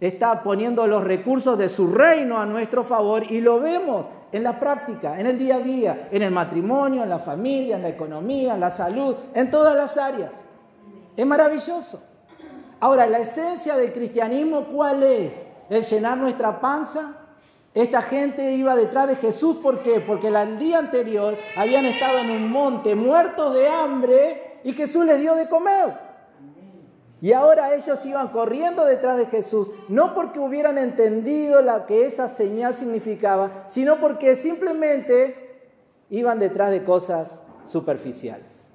está 0.00 0.42
poniendo 0.42 0.86
los 0.86 1.04
recursos 1.04 1.58
de 1.58 1.68
su 1.68 1.92
reino 1.92 2.38
a 2.40 2.46
nuestro 2.46 2.84
favor 2.84 3.30
y 3.30 3.40
lo 3.40 3.60
vemos 3.60 4.06
en 4.32 4.42
la 4.42 4.58
práctica, 4.58 5.18
en 5.18 5.26
el 5.26 5.38
día 5.38 5.56
a 5.56 5.60
día, 5.60 6.08
en 6.10 6.22
el 6.22 6.30
matrimonio, 6.30 7.02
en 7.02 7.08
la 7.08 7.18
familia, 7.18 7.76
en 7.76 7.82
la 7.82 7.88
economía, 7.88 8.54
en 8.54 8.60
la 8.60 8.70
salud, 8.70 9.16
en 9.34 9.50
todas 9.50 9.74
las 9.74 9.98
áreas. 9.98 10.44
Es 11.16 11.26
maravilloso. 11.26 12.02
Ahora, 12.78 13.06
la 13.06 13.18
esencia 13.18 13.76
del 13.76 13.92
cristianismo, 13.92 14.64
¿cuál 14.66 15.02
es? 15.02 15.46
¿El 15.68 15.84
llenar 15.84 16.16
nuestra 16.16 16.60
panza? 16.60 17.19
Esta 17.74 18.02
gente 18.02 18.52
iba 18.52 18.74
detrás 18.74 19.06
de 19.06 19.16
Jesús, 19.16 19.58
¿por 19.58 19.82
qué? 19.82 20.00
Porque 20.00 20.26
el 20.26 20.58
día 20.58 20.78
anterior 20.78 21.36
habían 21.56 21.86
estado 21.86 22.18
en 22.18 22.30
un 22.30 22.50
monte 22.50 22.96
muertos 22.96 23.54
de 23.54 23.68
hambre 23.68 24.60
y 24.64 24.72
Jesús 24.72 25.04
les 25.04 25.20
dio 25.20 25.36
de 25.36 25.48
comer. 25.48 26.10
Y 27.22 27.32
ahora 27.32 27.74
ellos 27.74 28.04
iban 28.06 28.28
corriendo 28.28 28.84
detrás 28.84 29.18
de 29.18 29.26
Jesús, 29.26 29.70
no 29.88 30.14
porque 30.14 30.40
hubieran 30.40 30.78
entendido 30.78 31.62
lo 31.62 31.86
que 31.86 32.06
esa 32.06 32.28
señal 32.28 32.74
significaba, 32.74 33.64
sino 33.68 34.00
porque 34.00 34.34
simplemente 34.34 35.68
iban 36.08 36.40
detrás 36.40 36.70
de 36.70 36.82
cosas 36.82 37.40
superficiales. 37.66 38.68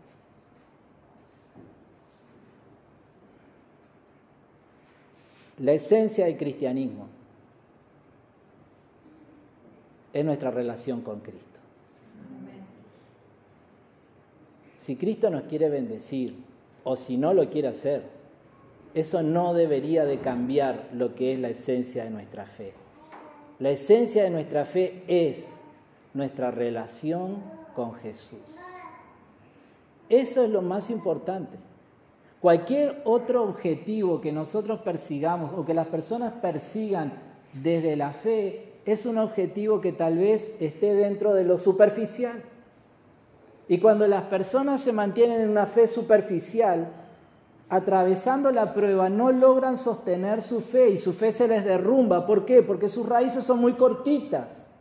La 5.58 5.74
esencia 5.74 6.26
del 6.26 6.38
cristianismo 6.38 7.15
es 10.16 10.24
nuestra 10.24 10.50
relación 10.50 11.02
con 11.02 11.20
Cristo. 11.20 11.60
Si 14.78 14.96
Cristo 14.96 15.30
nos 15.30 15.44
quiere 15.44 15.70
bendecir 15.70 16.38
o 16.86 16.96
si 16.96 17.18
no 17.18 17.34
lo 17.34 17.50
quiere 17.50 17.68
hacer, 17.68 18.04
eso 18.94 19.24
no 19.24 19.54
debería 19.54 20.06
de 20.06 20.20
cambiar 20.20 20.88
lo 20.94 21.16
que 21.16 21.34
es 21.34 21.40
la 21.40 21.50
esencia 21.50 22.06
de 22.06 22.12
nuestra 22.12 22.46
fe. 22.46 22.72
La 23.60 23.72
esencia 23.72 24.24
de 24.24 24.30
nuestra 24.30 24.64
fe 24.64 25.04
es 25.08 25.58
nuestra 26.14 26.50
relación 26.50 27.36
con 27.76 27.94
Jesús. 27.96 28.40
Eso 30.08 30.46
es 30.46 30.50
lo 30.50 30.62
más 30.62 30.90
importante. 30.90 31.58
Cualquier 32.40 33.02
otro 33.04 33.44
objetivo 33.44 34.22
que 34.22 34.32
nosotros 34.32 34.80
persigamos 34.80 35.52
o 35.58 35.66
que 35.66 35.74
las 35.74 35.88
personas 35.88 36.32
persigan 36.42 37.12
desde 37.52 37.98
la 37.98 38.12
fe 38.12 38.75
es 38.86 39.06
un 39.06 39.18
objetivo 39.18 39.82
que 39.82 39.92
tal 39.92 40.18
vez 40.18 40.56
esté 40.60 40.94
dentro 40.94 41.34
de 41.34 41.44
lo 41.44 41.58
superficial. 41.58 42.44
Y 43.68 43.80
cuando 43.80 44.08
las 44.08 44.26
personas 44.26 44.82
se 44.82 44.94
mantienen 44.94 45.42
en 45.42 45.50
una 45.50 45.66
fe 45.66 45.88
superficial, 45.88 46.92
atravesando 47.68 48.52
la 48.52 48.76
prueba, 48.76 49.10
no 49.10 49.32
logran 49.32 49.76
sostener 49.76 50.42
su 50.44 50.62
fe 50.62 50.90
y 50.90 50.98
su 50.98 51.14
fe 51.14 51.32
se 51.32 51.48
les 51.48 51.66
derrumba. 51.66 52.28
¿Por 52.28 52.46
qué? 52.46 52.62
Porque 52.62 52.88
sus 52.88 53.10
raíces 53.10 53.44
son 53.44 53.60
muy 53.60 53.74
cortitas. 53.74 54.72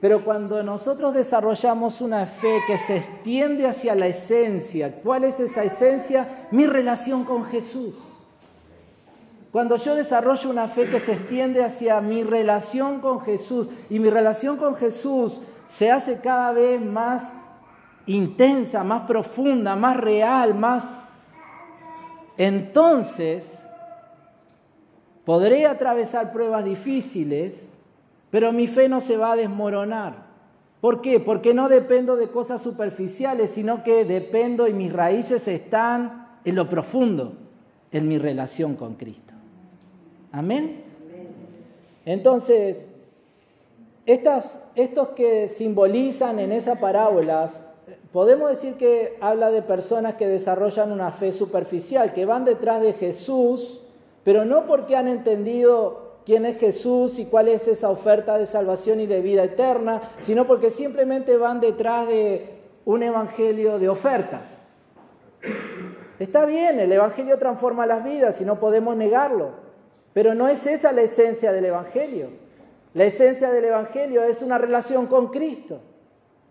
Pero 0.00 0.24
cuando 0.24 0.62
nosotros 0.62 1.14
desarrollamos 1.14 2.00
una 2.00 2.26
fe 2.26 2.58
que 2.66 2.76
se 2.76 2.96
extiende 2.96 3.66
hacia 3.66 3.94
la 3.94 4.06
esencia, 4.06 5.00
¿cuál 5.00 5.24
es 5.24 5.40
esa 5.40 5.64
esencia? 5.64 6.48
Mi 6.50 6.66
relación 6.66 7.24
con 7.24 7.44
Jesús. 7.44 7.94
Cuando 9.52 9.76
yo 9.76 9.94
desarrollo 9.94 10.50
una 10.50 10.68
fe 10.68 10.86
que 10.86 11.00
se 11.00 11.12
extiende 11.12 11.64
hacia 11.64 12.00
mi 12.00 12.22
relación 12.22 13.00
con 13.00 13.20
Jesús 13.20 13.68
y 13.88 13.98
mi 13.98 14.10
relación 14.10 14.56
con 14.58 14.74
Jesús 14.74 15.40
se 15.68 15.90
hace 15.90 16.20
cada 16.20 16.52
vez 16.52 16.80
más 16.80 17.32
intensa, 18.06 18.84
más 18.84 19.06
profunda, 19.06 19.76
más 19.76 19.96
real, 19.96 20.54
más... 20.54 20.84
Entonces, 22.36 23.66
podré 25.24 25.66
atravesar 25.66 26.32
pruebas 26.32 26.64
difíciles, 26.64 27.68
pero 28.30 28.52
mi 28.52 28.66
fe 28.66 28.88
no 28.88 29.00
se 29.00 29.16
va 29.16 29.32
a 29.32 29.36
desmoronar. 29.36 30.28
¿Por 30.80 31.00
qué? 31.00 31.20
Porque 31.20 31.54
no 31.54 31.68
dependo 31.68 32.16
de 32.16 32.28
cosas 32.28 32.62
superficiales, 32.62 33.50
sino 33.50 33.82
que 33.82 34.04
dependo 34.04 34.68
y 34.68 34.74
mis 34.74 34.92
raíces 34.92 35.48
están 35.48 36.28
en 36.44 36.54
lo 36.54 36.68
profundo, 36.68 37.32
en 37.90 38.06
mi 38.06 38.18
relación 38.18 38.76
con 38.76 38.94
Cristo. 38.94 39.37
Amén. 40.32 40.84
Entonces, 42.04 42.88
estas, 44.06 44.62
estos 44.74 45.08
que 45.08 45.48
simbolizan 45.48 46.38
en 46.38 46.52
esa 46.52 46.76
parábolas, 46.76 47.62
podemos 48.12 48.50
decir 48.50 48.74
que 48.74 49.16
habla 49.20 49.50
de 49.50 49.62
personas 49.62 50.14
que 50.14 50.26
desarrollan 50.26 50.92
una 50.92 51.12
fe 51.12 51.32
superficial, 51.32 52.12
que 52.12 52.24
van 52.24 52.44
detrás 52.44 52.80
de 52.80 52.94
Jesús, 52.94 53.82
pero 54.24 54.44
no 54.44 54.66
porque 54.66 54.96
han 54.96 55.08
entendido 55.08 56.08
quién 56.24 56.44
es 56.44 56.58
Jesús 56.58 57.18
y 57.18 57.26
cuál 57.26 57.48
es 57.48 57.68
esa 57.68 57.90
oferta 57.90 58.36
de 58.36 58.46
salvación 58.46 59.00
y 59.00 59.06
de 59.06 59.20
vida 59.20 59.44
eterna, 59.44 60.02
sino 60.20 60.46
porque 60.46 60.70
simplemente 60.70 61.36
van 61.36 61.60
detrás 61.60 62.06
de 62.06 62.58
un 62.84 63.02
evangelio 63.02 63.78
de 63.78 63.88
ofertas. 63.88 64.58
Está 66.18 66.46
bien, 66.46 66.80
el 66.80 66.90
evangelio 66.92 67.38
transforma 67.38 67.86
las 67.86 68.02
vidas 68.02 68.40
y 68.40 68.44
no 68.44 68.58
podemos 68.58 68.96
negarlo, 68.96 69.67
pero 70.12 70.34
no 70.34 70.48
es 70.48 70.66
esa 70.66 70.92
la 70.92 71.02
esencia 71.02 71.52
del 71.52 71.66
evangelio. 71.66 72.28
La 72.94 73.04
esencia 73.04 73.50
del 73.50 73.66
evangelio 73.66 74.24
es 74.24 74.42
una 74.42 74.58
relación 74.58 75.06
con 75.06 75.28
Cristo, 75.28 75.80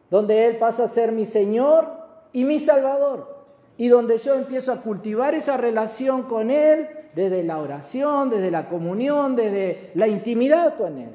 donde 0.09 0.45
Él 0.45 0.57
pasa 0.57 0.83
a 0.83 0.87
ser 0.87 1.11
mi 1.11 1.25
Señor 1.25 1.87
y 2.31 2.43
mi 2.43 2.59
Salvador, 2.59 3.45
y 3.77 3.87
donde 3.87 4.17
yo 4.17 4.35
empiezo 4.35 4.71
a 4.71 4.81
cultivar 4.81 5.33
esa 5.33 5.57
relación 5.57 6.23
con 6.23 6.51
Él 6.51 6.87
desde 7.15 7.43
la 7.43 7.57
oración, 7.57 8.29
desde 8.29 8.51
la 8.51 8.67
comunión, 8.67 9.35
desde 9.35 9.91
la 9.95 10.07
intimidad 10.07 10.77
con 10.77 10.99
Él. 10.99 11.09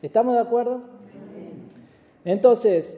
¿Estamos 0.00 0.34
de 0.34 0.40
acuerdo? 0.40 0.82
Entonces, 2.24 2.96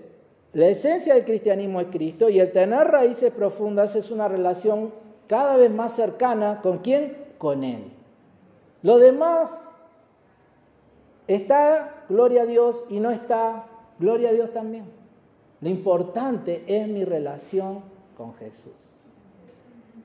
la 0.53 0.69
esencia 0.69 1.15
del 1.15 1.25
cristianismo 1.25 1.81
es 1.81 1.89
Cristo 1.89 2.29
y 2.29 2.41
el 2.41 2.53
tener 2.53 2.87
raíces 2.89 3.31
profundas 3.31 3.95
es 3.97 4.11
una 4.11 4.29
relación 4.29 4.93
cada 5.27 5.57
vez 5.57 5.71
más 5.71 5.93
cercana 5.93 6.61
con 6.63 6.79
quién? 6.79 7.17
Con 7.39 7.65
Él. 7.65 7.98
Lo 8.83 8.99
demás 8.99 9.69
está, 11.27 12.05
gloria 12.09 12.43
a 12.43 12.47
Dios, 12.47 12.85
y 12.89 13.01
no 13.01 13.11
está, 13.11 13.67
gloria 13.99 14.31
a 14.31 14.33
Dios 14.33 14.53
también. 14.53 14.85
Lo 15.61 15.69
importante 15.69 16.65
es 16.67 16.87
mi 16.89 17.05
relación 17.05 17.83
con 18.17 18.35
Jesús. 18.35 18.75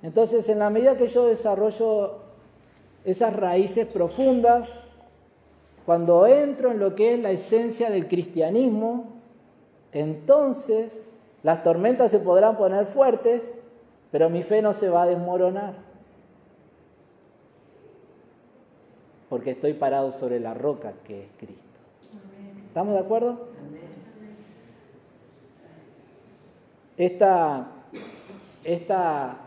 Entonces, 0.02 0.50
en 0.50 0.60
la 0.60 0.70
medida 0.70 0.98
que 0.98 1.08
yo 1.08 1.26
desarrollo 1.26 2.20
esas 3.06 3.36
raíces 3.36 3.88
profundas, 3.88 4.84
cuando 5.86 6.26
entro 6.26 6.72
en 6.72 6.80
lo 6.80 6.96
que 6.96 7.14
es 7.14 7.20
la 7.20 7.32
esencia 7.32 7.90
del 7.90 8.08
cristianismo, 8.08 9.14
entonces 9.92 11.04
las 11.44 11.62
tormentas 11.62 12.12
se 12.12 12.20
podrán 12.20 12.58
poner 12.58 12.86
fuertes, 12.86 13.54
pero 14.12 14.30
mi 14.30 14.44
fe 14.44 14.62
no 14.62 14.74
se 14.74 14.90
va 14.90 15.04
a 15.04 15.08
desmoronar. 15.08 15.76
Porque 19.34 19.50
estoy 19.50 19.74
parado 19.74 20.12
sobre 20.12 20.40
la 20.40 20.54
roca 20.54 20.94
que 21.08 21.24
es 21.24 21.28
Cristo. 21.40 21.80
¿Estamos 22.68 22.94
de 22.94 23.00
acuerdo? 23.00 23.48
Esta, 26.96 27.66
esta 28.64 29.38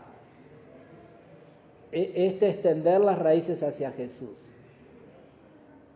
e, 1.93 2.11
este 2.27 2.49
extender 2.49 2.99
las 2.99 3.17
raíces 3.17 3.63
hacia 3.63 3.91
Jesús. 3.91 4.51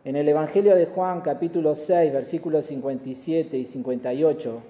En 0.05 0.15
el 0.15 0.29
Evangelio 0.29 0.73
de 0.77 0.85
Juan 0.85 1.19
capítulo 1.19 1.75
6, 1.75 2.13
versículos 2.13 2.67
57 2.67 3.57
y 3.57 3.65
58, 3.65 4.61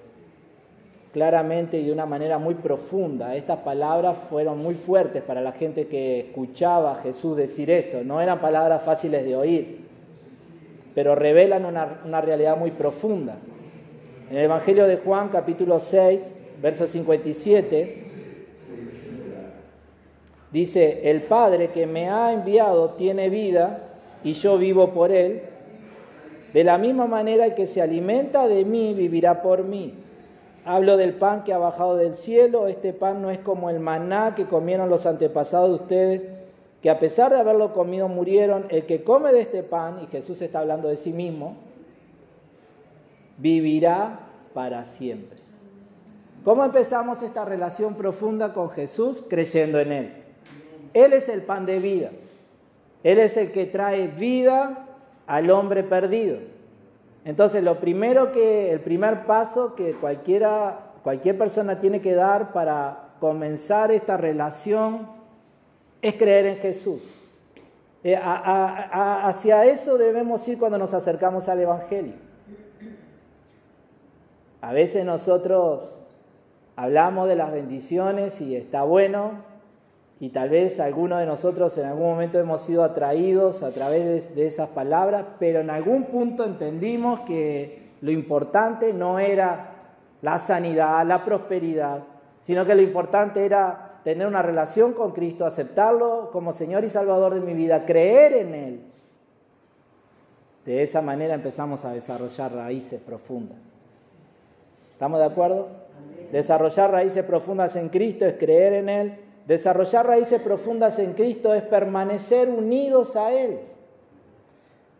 claramente 1.12 1.78
y 1.78 1.84
de 1.84 1.92
una 1.92 2.06
manera 2.06 2.38
muy 2.38 2.54
profunda, 2.54 3.36
estas 3.36 3.58
palabras 3.58 4.16
fueron 4.30 4.58
muy 4.58 4.74
fuertes 4.74 5.22
para 5.22 5.42
la 5.42 5.52
gente 5.52 5.86
que 5.86 6.20
escuchaba 6.20 6.92
a 6.92 6.94
Jesús 6.96 7.36
decir 7.36 7.70
esto. 7.70 8.02
No 8.02 8.20
eran 8.20 8.40
palabras 8.40 8.82
fáciles 8.82 9.24
de 9.24 9.36
oír, 9.36 9.80
pero 10.94 11.14
revelan 11.14 11.66
una, 11.66 12.20
realidad 12.22 12.56
muy 12.56 12.70
profunda. 12.70 13.36
En 14.30 14.38
el 14.38 14.44
Evangelio 14.44 14.86
de 14.86 14.96
Juan 14.96 15.28
capítulo 15.28 15.78
6, 15.78 16.38
verso 16.62 16.86
57, 16.86 18.02
Dice, 20.50 21.10
el 21.10 21.22
Padre 21.22 21.68
que 21.68 21.86
me 21.86 22.10
ha 22.10 22.30
enviado 22.30 22.90
tiene 22.90 23.30
vida 23.30 23.88
y 24.22 24.34
yo 24.34 24.58
vivo 24.58 24.90
por 24.92 25.10
él. 25.10 25.42
De 26.52 26.62
la 26.62 26.76
misma 26.76 27.06
manera 27.06 27.46
el 27.46 27.54
que 27.54 27.66
se 27.66 27.80
alimenta 27.80 28.46
de 28.46 28.66
mí 28.66 28.92
vivirá 28.92 29.40
por 29.40 29.64
mí. 29.64 29.94
Hablo 30.64 30.96
del 30.96 31.14
pan 31.14 31.42
que 31.42 31.52
ha 31.52 31.58
bajado 31.58 31.96
del 31.96 32.14
cielo. 32.14 32.68
Este 32.68 32.92
pan 32.92 33.20
no 33.20 33.30
es 33.30 33.38
como 33.38 33.68
el 33.68 33.80
maná 33.80 34.34
que 34.34 34.46
comieron 34.46 34.88
los 34.88 35.06
antepasados 35.06 35.68
de 35.68 35.74
ustedes, 35.74 36.22
que 36.80 36.90
a 36.90 36.98
pesar 36.98 37.32
de 37.32 37.40
haberlo 37.40 37.72
comido 37.72 38.08
murieron. 38.08 38.66
El 38.68 38.86
que 38.86 39.02
come 39.02 39.32
de 39.32 39.40
este 39.40 39.62
pan, 39.62 39.98
y 40.02 40.06
Jesús 40.06 40.40
está 40.40 40.60
hablando 40.60 40.88
de 40.88 40.96
sí 40.96 41.12
mismo, 41.12 41.56
vivirá 43.38 44.20
para 44.54 44.84
siempre. 44.84 45.38
¿Cómo 46.44 46.64
empezamos 46.64 47.22
esta 47.22 47.44
relación 47.44 47.94
profunda 47.94 48.52
con 48.52 48.70
Jesús? 48.70 49.24
Creyendo 49.28 49.80
en 49.80 49.92
Él. 49.92 50.12
Él 50.94 51.12
es 51.12 51.28
el 51.28 51.42
pan 51.42 51.66
de 51.66 51.78
vida. 51.78 52.10
Él 53.02 53.18
es 53.18 53.36
el 53.36 53.50
que 53.52 53.66
trae 53.66 54.06
vida 54.08 54.86
al 55.26 55.50
hombre 55.50 55.82
perdido. 55.82 56.38
Entonces, 57.24 57.62
lo 57.62 57.78
primero 57.78 58.32
que, 58.32 58.72
el 58.72 58.80
primer 58.80 59.26
paso 59.26 59.74
que 59.74 59.92
cualquiera, 59.92 60.92
cualquier 61.02 61.38
persona 61.38 61.78
tiene 61.78 62.00
que 62.00 62.14
dar 62.14 62.52
para 62.52 63.10
comenzar 63.20 63.92
esta 63.92 64.16
relación 64.16 65.08
es 66.00 66.14
creer 66.14 66.46
en 66.46 66.56
Jesús. 66.56 67.00
Eh, 68.04 68.18
hacia 68.20 69.64
eso 69.64 69.96
debemos 69.96 70.46
ir 70.48 70.58
cuando 70.58 70.76
nos 70.76 70.92
acercamos 70.92 71.48
al 71.48 71.60
Evangelio. 71.60 72.14
A 74.60 74.72
veces 74.72 75.04
nosotros 75.04 75.98
hablamos 76.74 77.28
de 77.28 77.36
las 77.36 77.52
bendiciones 77.52 78.40
y 78.40 78.56
está 78.56 78.82
bueno, 78.82 79.51
y 80.22 80.28
tal 80.28 80.50
vez 80.50 80.78
algunos 80.78 81.18
de 81.18 81.26
nosotros 81.26 81.76
en 81.78 81.86
algún 81.86 82.04
momento 82.04 82.38
hemos 82.38 82.62
sido 82.62 82.84
atraídos 82.84 83.64
a 83.64 83.72
través 83.72 84.32
de, 84.36 84.46
esas 84.46 84.68
palabras, 84.68 85.24
pero 85.40 85.58
en 85.58 85.68
algún 85.68 86.04
punto 86.04 86.44
entendimos 86.44 87.22
que 87.22 87.90
lo 88.00 88.12
importante 88.12 88.92
no 88.92 89.18
era 89.18 89.72
la 90.20 90.38
sanidad, 90.38 91.04
la 91.04 91.24
prosperidad, 91.24 92.04
sino 92.40 92.64
que 92.64 92.76
lo 92.76 92.82
importante 92.82 93.44
era 93.44 93.98
tener 94.04 94.28
una 94.28 94.42
relación 94.42 94.92
con 94.92 95.10
Cristo, 95.10 95.44
aceptarlo 95.44 96.30
como 96.30 96.52
Señor 96.52 96.84
y 96.84 96.88
Salvador 96.88 97.34
de 97.34 97.40
mi 97.40 97.54
vida, 97.54 97.84
creer 97.84 98.34
en 98.34 98.54
Él. 98.54 98.80
De 100.64 100.84
esa 100.84 101.02
manera 101.02 101.34
empezamos 101.34 101.84
a 101.84 101.90
desarrollar 101.90 102.54
raíces 102.54 103.00
profundas. 103.00 103.58
¿Estamos 104.92 105.18
de 105.18 105.26
acuerdo? 105.26 105.66
Desarrollar 106.30 106.92
raíces 106.92 107.24
profundas 107.24 107.74
en 107.74 107.88
Cristo 107.88 108.24
es 108.24 108.34
creer 108.34 108.74
en 108.74 108.88
Él, 108.88 109.18
Desarrollar 109.46 110.06
raíces 110.06 110.40
profundas 110.40 110.98
en 110.98 111.14
Cristo 111.14 111.52
es 111.52 111.62
permanecer 111.62 112.48
unidos 112.48 113.16
a 113.16 113.32
Él. 113.32 113.58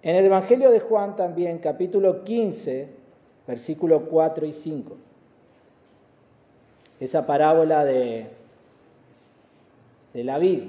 En 0.03 0.17
el 0.17 0.25
Evangelio 0.25 0.71
de 0.71 0.81
Juan 0.81 1.15
también, 1.15 1.59
capítulo 1.59 2.25
15, 2.25 2.89
versículo 3.47 4.07
4 4.07 4.47
y 4.47 4.53
5. 4.53 4.97
Esa 6.99 7.25
parábola 7.25 7.85
de, 7.85 8.27
de 10.13 10.25
la 10.25 10.39
vid. 10.39 10.63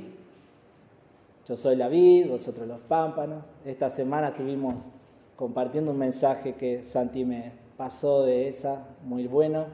Yo 1.48 1.58
soy 1.58 1.76
la 1.76 1.88
vid, 1.88 2.30
vosotros 2.30 2.68
los 2.68 2.80
pámpanos. 2.82 3.44
Esta 3.66 3.90
semana 3.90 4.30
estuvimos 4.30 4.76
compartiendo 5.36 5.92
un 5.92 5.98
mensaje 5.98 6.54
que 6.54 6.84
Santi 6.84 7.26
me 7.26 7.52
pasó 7.76 8.24
de 8.24 8.48
esa, 8.48 8.86
muy 9.04 9.28
bueno. 9.28 9.66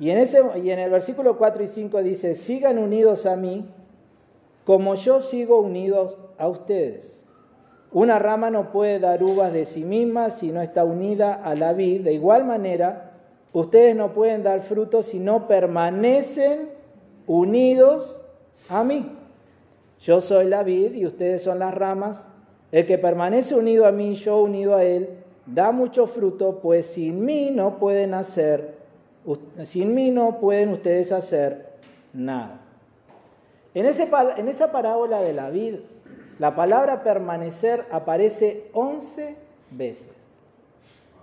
Y 0.00 0.10
en, 0.10 0.18
ese, 0.18 0.42
y 0.64 0.70
en 0.70 0.78
el 0.78 0.90
versículo 0.90 1.36
4 1.36 1.62
y 1.62 1.66
5 1.66 2.02
dice, 2.02 2.34
sigan 2.34 2.78
unidos 2.78 3.26
a 3.26 3.36
mí 3.36 3.68
como 4.64 4.94
yo 4.94 5.20
sigo 5.20 5.60
unidos 5.60 6.16
a 6.38 6.48
ustedes. 6.48 7.20
Una 7.92 8.18
rama 8.18 8.50
no 8.50 8.70
puede 8.70 8.98
dar 8.98 9.22
uvas 9.22 9.52
de 9.52 9.64
sí 9.64 9.84
misma 9.84 10.30
si 10.30 10.52
no 10.52 10.62
está 10.62 10.84
unida 10.84 11.34
a 11.34 11.54
la 11.54 11.72
vid. 11.72 12.02
De 12.02 12.14
igual 12.14 12.44
manera, 12.44 13.12
ustedes 13.52 13.96
no 13.96 14.12
pueden 14.12 14.42
dar 14.42 14.62
frutos 14.62 15.06
si 15.06 15.18
no 15.18 15.48
permanecen 15.48 16.70
unidos 17.26 18.20
a 18.68 18.84
mí. 18.84 19.18
Yo 20.00 20.20
soy 20.20 20.46
la 20.46 20.62
vid 20.62 20.94
y 20.94 21.04
ustedes 21.04 21.42
son 21.42 21.58
las 21.58 21.74
ramas. 21.74 22.28
El 22.70 22.86
que 22.86 22.96
permanece 22.96 23.56
unido 23.56 23.86
a 23.86 23.92
mí, 23.92 24.14
yo 24.14 24.40
unido 24.40 24.76
a 24.76 24.84
él, 24.84 25.10
da 25.44 25.72
mucho 25.72 26.06
fruto, 26.06 26.60
pues 26.60 26.86
sin 26.86 27.24
mí 27.24 27.50
no 27.52 27.78
pueden 27.78 28.14
hacer 28.14 28.79
sin 29.64 29.94
mí 29.94 30.10
no 30.10 30.38
pueden 30.40 30.70
ustedes 30.70 31.12
hacer 31.12 31.74
nada. 32.12 32.60
En, 33.74 33.86
esa 33.86 34.72
parábola 34.72 35.20
de 35.20 35.32
la 35.32 35.50
vida, 35.50 35.78
la 36.38 36.56
palabra 36.56 37.02
permanecer 37.02 37.86
aparece 37.92 38.68
once 38.72 39.36
veces. 39.70 40.10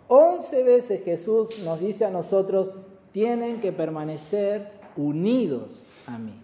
Once 0.07 0.63
veces 0.63 1.03
Jesús 1.03 1.59
nos 1.65 1.79
dice 1.79 2.05
a 2.05 2.09
nosotros, 2.09 2.69
tienen 3.11 3.59
que 3.59 3.73
permanecer 3.73 4.71
unidos 4.95 5.85
a 6.05 6.17
mí. 6.17 6.39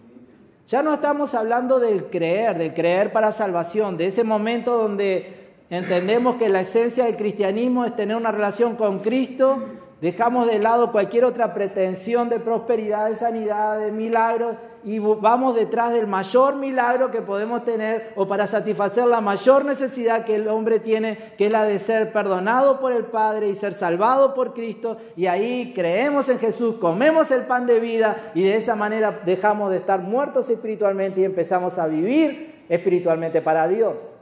Ya 0.66 0.82
no 0.82 0.94
estamos 0.94 1.34
hablando 1.34 1.78
del 1.78 2.06
creer, 2.06 2.58
del 2.58 2.74
creer 2.74 3.12
para 3.12 3.32
salvación, 3.32 3.96
de 3.96 4.06
ese 4.06 4.24
momento 4.24 4.76
donde 4.76 5.52
entendemos 5.70 6.36
que 6.36 6.48
la 6.48 6.60
esencia 6.60 7.04
del 7.04 7.16
cristianismo 7.16 7.84
es 7.84 7.96
tener 7.96 8.16
una 8.16 8.32
relación 8.32 8.76
con 8.76 8.98
Cristo, 8.98 9.62
dejamos 10.04 10.46
de 10.46 10.58
lado 10.58 10.92
cualquier 10.92 11.24
otra 11.24 11.54
pretensión 11.54 12.28
de 12.28 12.38
prosperidad, 12.38 13.08
de 13.08 13.16
sanidad, 13.16 13.78
de 13.78 13.90
milagros 13.90 14.56
y 14.84 14.98
vamos 14.98 15.54
detrás 15.54 15.94
del 15.94 16.06
mayor 16.06 16.56
milagro 16.56 17.10
que 17.10 17.22
podemos 17.22 17.64
tener 17.64 18.12
o 18.14 18.28
para 18.28 18.46
satisfacer 18.46 19.06
la 19.06 19.22
mayor 19.22 19.64
necesidad 19.64 20.26
que 20.26 20.34
el 20.34 20.48
hombre 20.48 20.78
tiene, 20.78 21.16
que 21.38 21.46
es 21.46 21.50
la 21.50 21.64
de 21.64 21.78
ser 21.78 22.12
perdonado 22.12 22.80
por 22.80 22.92
el 22.92 23.06
Padre 23.06 23.48
y 23.48 23.54
ser 23.54 23.72
salvado 23.72 24.34
por 24.34 24.52
Cristo. 24.52 24.98
Y 25.16 25.24
ahí 25.24 25.72
creemos 25.74 26.28
en 26.28 26.38
Jesús, 26.38 26.74
comemos 26.74 27.30
el 27.30 27.46
pan 27.46 27.66
de 27.66 27.80
vida 27.80 28.30
y 28.34 28.42
de 28.42 28.56
esa 28.56 28.76
manera 28.76 29.22
dejamos 29.24 29.70
de 29.70 29.78
estar 29.78 30.00
muertos 30.00 30.50
espiritualmente 30.50 31.22
y 31.22 31.24
empezamos 31.24 31.78
a 31.78 31.86
vivir 31.86 32.66
espiritualmente 32.68 33.40
para 33.40 33.66
Dios. 33.68 34.13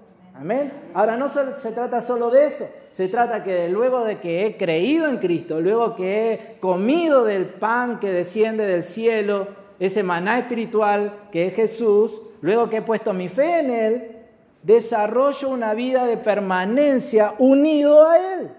Amén. 0.42 0.72
Ahora 0.92 1.16
no 1.16 1.28
se 1.28 1.70
trata 1.70 2.00
solo 2.00 2.28
de 2.28 2.46
eso, 2.46 2.68
se 2.90 3.06
trata 3.06 3.44
que 3.44 3.68
luego 3.68 4.02
de 4.02 4.18
que 4.18 4.44
he 4.44 4.56
creído 4.56 5.06
en 5.06 5.18
Cristo, 5.18 5.60
luego 5.60 5.94
que 5.94 6.32
he 6.32 6.58
comido 6.58 7.22
del 7.22 7.46
pan 7.46 8.00
que 8.00 8.10
desciende 8.10 8.66
del 8.66 8.82
cielo, 8.82 9.46
ese 9.78 10.02
maná 10.02 10.40
espiritual 10.40 11.28
que 11.30 11.46
es 11.46 11.54
Jesús, 11.54 12.20
luego 12.40 12.68
que 12.68 12.78
he 12.78 12.82
puesto 12.82 13.12
mi 13.12 13.28
fe 13.28 13.60
en 13.60 13.70
Él, 13.70 14.16
desarrollo 14.64 15.48
una 15.48 15.74
vida 15.74 16.06
de 16.06 16.16
permanencia 16.16 17.36
unido 17.38 18.04
a 18.08 18.34
Él. 18.34 18.50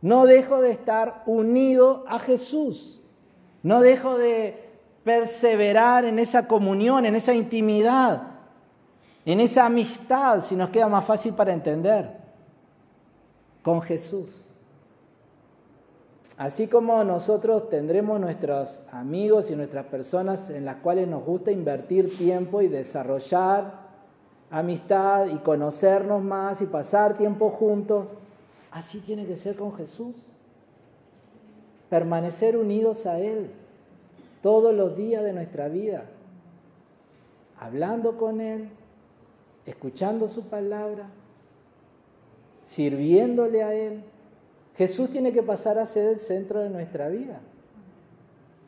No 0.00 0.24
dejo 0.24 0.62
de 0.62 0.70
estar 0.70 1.22
unido 1.26 2.06
a 2.08 2.18
Jesús. 2.18 3.02
No 3.62 3.82
dejo 3.82 4.16
de 4.16 4.70
perseverar 5.04 6.06
en 6.06 6.18
esa 6.18 6.48
comunión, 6.48 7.04
en 7.04 7.14
esa 7.14 7.34
intimidad, 7.34 8.31
en 9.24 9.40
esa 9.40 9.66
amistad, 9.66 10.40
si 10.40 10.56
nos 10.56 10.70
queda 10.70 10.88
más 10.88 11.04
fácil 11.04 11.34
para 11.34 11.52
entender, 11.52 12.16
con 13.62 13.80
Jesús. 13.80 14.30
Así 16.36 16.66
como 16.66 17.04
nosotros 17.04 17.68
tendremos 17.68 18.18
nuestros 18.18 18.80
amigos 18.90 19.50
y 19.50 19.56
nuestras 19.56 19.86
personas 19.86 20.50
en 20.50 20.64
las 20.64 20.76
cuales 20.76 21.06
nos 21.06 21.24
gusta 21.24 21.52
invertir 21.52 22.16
tiempo 22.16 22.62
y 22.62 22.68
desarrollar 22.68 23.82
amistad 24.52 25.26
y 25.26 25.38
conocernos 25.38 26.22
más 26.22 26.60
y 26.60 26.66
pasar 26.66 27.16
tiempo 27.16 27.48
juntos, 27.50 28.06
así 28.70 29.00
tiene 29.00 29.24
que 29.24 29.36
ser 29.36 29.56
con 29.56 29.72
Jesús. 29.72 30.14
Permanecer 31.88 32.56
unidos 32.56 33.06
a 33.06 33.18
Él 33.18 33.50
todos 34.42 34.74
los 34.74 34.94
días 34.94 35.22
de 35.22 35.32
nuestra 35.32 35.68
vida, 35.68 36.04
hablando 37.58 38.18
con 38.18 38.40
Él, 38.40 38.68
escuchando 39.66 40.28
su 40.28 40.44
palabra, 40.44 41.08
sirviéndole 42.64 43.62
a 43.62 43.74
Él 43.74 44.04
Jesús 44.76 45.10
tiene 45.10 45.32
que 45.32 45.42
pasar 45.42 45.78
a 45.78 45.86
ser 45.86 46.06
el 46.06 46.16
centro 46.16 46.60
de 46.60 46.70
nuestra 46.70 47.08
vida. 47.08 47.40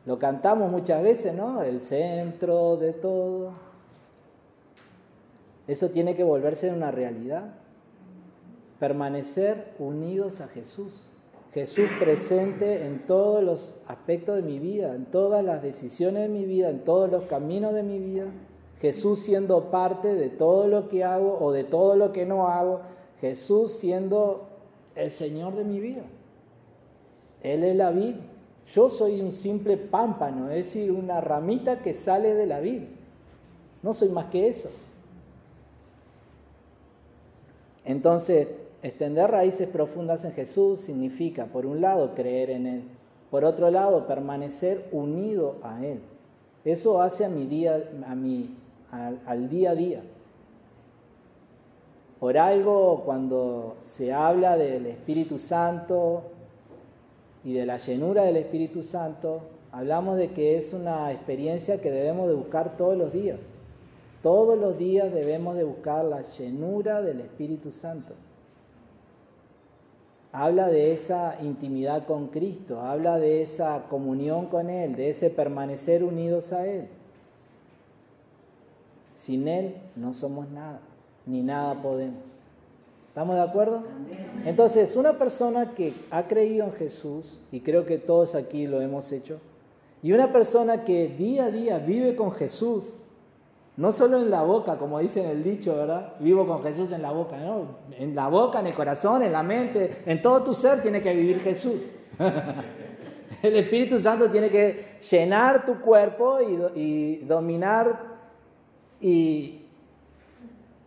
Lo 0.05 0.19
cantamos 0.19 0.69
muchas 0.69 1.01
veces, 1.01 1.33
¿no? 1.33 1.63
El 1.63 1.81
centro 1.81 2.77
de 2.77 2.93
todo. 2.93 3.53
Eso 5.67 5.89
tiene 5.89 6.15
que 6.15 6.23
volverse 6.23 6.71
una 6.71 6.91
realidad. 6.91 7.55
Permanecer 8.79 9.73
unidos 9.79 10.41
a 10.41 10.47
Jesús. 10.47 11.09
Jesús 11.53 11.89
presente 11.99 12.85
en 12.85 13.05
todos 13.07 13.43
los 13.43 13.77
aspectos 13.87 14.35
de 14.35 14.41
mi 14.43 14.59
vida, 14.59 14.93
en 14.93 15.05
todas 15.05 15.43
las 15.43 15.63
decisiones 15.63 16.23
de 16.23 16.29
mi 16.29 16.45
vida, 16.45 16.69
en 16.69 16.83
todos 16.83 17.09
los 17.09 17.23
caminos 17.23 17.73
de 17.73 17.81
mi 17.81 17.97
vida. 17.97 18.25
Jesús 18.81 19.19
siendo 19.19 19.71
parte 19.71 20.15
de 20.15 20.29
todo 20.29 20.67
lo 20.67 20.89
que 20.89 21.03
hago 21.03 21.37
o 21.39 21.51
de 21.51 21.63
todo 21.63 21.95
lo 21.95 22.11
que 22.11 22.25
no 22.25 22.47
hago. 22.47 22.81
Jesús 23.21 23.71
siendo 23.71 24.47
el 24.95 25.11
Señor 25.11 25.55
de 25.55 25.63
mi 25.63 25.79
vida. 25.79 26.03
Él 27.41 27.63
es 27.63 27.75
la 27.75 27.91
vid. 27.91 28.15
Yo 28.67 28.89
soy 28.89 29.21
un 29.21 29.31
simple 29.31 29.77
pámpano, 29.77 30.49
es 30.49 30.65
decir, 30.65 30.91
una 30.91 31.21
ramita 31.21 31.81
que 31.81 31.93
sale 31.93 32.33
de 32.33 32.47
la 32.47 32.59
vid. 32.59 32.81
No 33.83 33.93
soy 33.93 34.09
más 34.09 34.25
que 34.25 34.47
eso. 34.47 34.69
Entonces, 37.85 38.47
extender 38.81 39.29
raíces 39.29 39.69
profundas 39.69 40.25
en 40.25 40.33
Jesús 40.33 40.79
significa, 40.79 41.45
por 41.45 41.67
un 41.67 41.81
lado, 41.81 42.15
creer 42.15 42.49
en 42.49 42.65
Él. 42.65 42.83
Por 43.29 43.45
otro 43.45 43.69
lado, 43.69 44.07
permanecer 44.07 44.89
unido 44.91 45.57
a 45.61 45.85
Él. 45.85 45.99
Eso 46.63 46.99
hace 46.99 47.23
a 47.23 47.29
mi 47.29 47.45
día, 47.45 47.91
a 48.07 48.15
mi, 48.15 48.55
al 49.25 49.49
día 49.49 49.71
a 49.71 49.75
día. 49.75 50.03
Por 52.19 52.37
algo, 52.37 53.03
cuando 53.05 53.75
se 53.81 54.13
habla 54.13 54.57
del 54.57 54.85
Espíritu 54.85 55.37
Santo 55.37 56.23
y 57.43 57.53
de 57.53 57.65
la 57.65 57.77
llenura 57.77 58.23
del 58.23 58.37
Espíritu 58.37 58.81
Santo, 58.81 59.41
hablamos 59.71 60.17
de 60.17 60.31
que 60.31 60.57
es 60.57 60.73
una 60.73 61.11
experiencia 61.11 61.81
que 61.81 61.91
debemos 61.91 62.27
de 62.29 62.33
buscar 62.33 62.77
todos 62.77 62.97
los 62.97 63.11
días. 63.11 63.39
Todos 64.23 64.57
los 64.57 64.77
días 64.77 65.13
debemos 65.13 65.55
de 65.55 65.65
buscar 65.65 66.05
la 66.05 66.21
llenura 66.21 67.01
del 67.01 67.19
Espíritu 67.19 67.69
Santo. 67.69 68.15
Habla 70.31 70.69
de 70.69 70.93
esa 70.93 71.37
intimidad 71.41 72.05
con 72.07 72.29
Cristo, 72.29 72.81
habla 72.81 73.19
de 73.19 73.41
esa 73.41 73.83
comunión 73.87 74.47
con 74.47 74.69
Él, 74.69 74.95
de 74.95 75.09
ese 75.09 75.29
permanecer 75.29 76.03
unidos 76.03 76.53
a 76.53 76.65
Él. 76.65 76.87
Sin 79.15 79.47
Él 79.47 79.75
no 79.95 80.13
somos 80.13 80.49
nada 80.49 80.81
ni 81.25 81.41
nada 81.41 81.81
podemos. 81.81 82.43
¿Estamos 83.07 83.35
de 83.35 83.41
acuerdo? 83.41 83.83
Entonces, 84.45 84.95
una 84.95 85.17
persona 85.17 85.73
que 85.73 85.93
ha 86.11 86.27
creído 86.27 86.65
en 86.65 86.73
Jesús, 86.73 87.39
y 87.51 87.61
creo 87.61 87.85
que 87.85 87.97
todos 87.97 88.35
aquí 88.35 88.67
lo 88.67 88.81
hemos 88.81 89.11
hecho, 89.11 89.39
y 90.03 90.11
una 90.11 90.31
persona 90.31 90.83
que 90.83 91.07
día 91.07 91.45
a 91.45 91.51
día 91.51 91.79
vive 91.79 92.15
con 92.15 92.31
Jesús, 92.31 92.99
no 93.77 93.91
solo 93.91 94.21
en 94.21 94.29
la 94.29 94.43
boca, 94.43 94.77
como 94.77 94.99
dice 94.99 95.23
en 95.23 95.29
el 95.29 95.43
dicho, 95.43 95.75
¿verdad? 95.75 96.13
Vivo 96.19 96.45
con 96.45 96.61
Jesús 96.61 96.91
en 96.91 97.01
la 97.01 97.11
boca, 97.11 97.37
¿no? 97.37 97.77
En 97.97 98.15
la 98.15 98.27
boca, 98.27 98.59
en 98.59 98.67
el 98.67 98.73
corazón, 98.73 99.23
en 99.23 99.31
la 99.31 99.43
mente, 99.43 100.03
en 100.05 100.21
todo 100.21 100.43
tu 100.43 100.53
ser 100.53 100.81
tiene 100.81 101.01
que 101.01 101.13
vivir 101.13 101.39
Jesús. 101.39 101.75
el 103.41 103.55
Espíritu 103.55 103.99
Santo 103.99 104.29
tiene 104.29 104.49
que 104.49 104.97
llenar 105.09 105.65
tu 105.65 105.81
cuerpo 105.81 106.39
y, 106.41 106.79
y 106.79 107.15
dominar 107.25 108.14
y, 109.05 109.61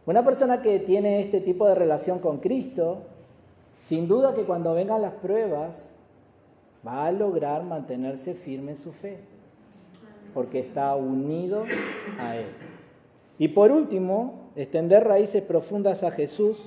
una 0.04 0.24
persona 0.24 0.60
que 0.60 0.80
tiene 0.80 1.20
este 1.20 1.40
tipo 1.40 1.68
de 1.68 1.76
relación 1.76 2.18
con 2.18 2.38
Cristo, 2.38 3.02
sin 3.76 4.08
duda 4.08 4.34
que 4.34 4.42
cuando 4.42 4.74
vengan 4.74 5.02
las 5.02 5.12
pruebas, 5.12 5.90
va 6.84 7.06
a 7.06 7.12
lograr 7.12 7.62
mantenerse 7.62 8.34
firme 8.34 8.72
en 8.72 8.76
su 8.76 8.90
fe, 8.90 9.18
porque 10.34 10.58
está 10.58 10.96
unido 10.96 11.64
a 12.18 12.36
Él. 12.36 12.46
Y 13.38 13.48
por 13.48 13.70
último, 13.70 14.48
extender 14.56 15.04
raíces 15.04 15.42
profundas 15.42 16.02
a 16.02 16.10
Jesús 16.10 16.64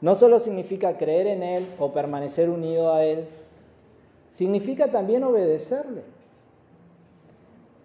no 0.00 0.14
solo 0.14 0.38
significa 0.38 0.98
creer 0.98 1.26
en 1.26 1.42
Él 1.42 1.66
o 1.78 1.92
permanecer 1.92 2.48
unido 2.48 2.92
a 2.92 3.04
Él, 3.04 3.26
significa 4.28 4.88
también 4.90 5.24
obedecerle. 5.24 6.13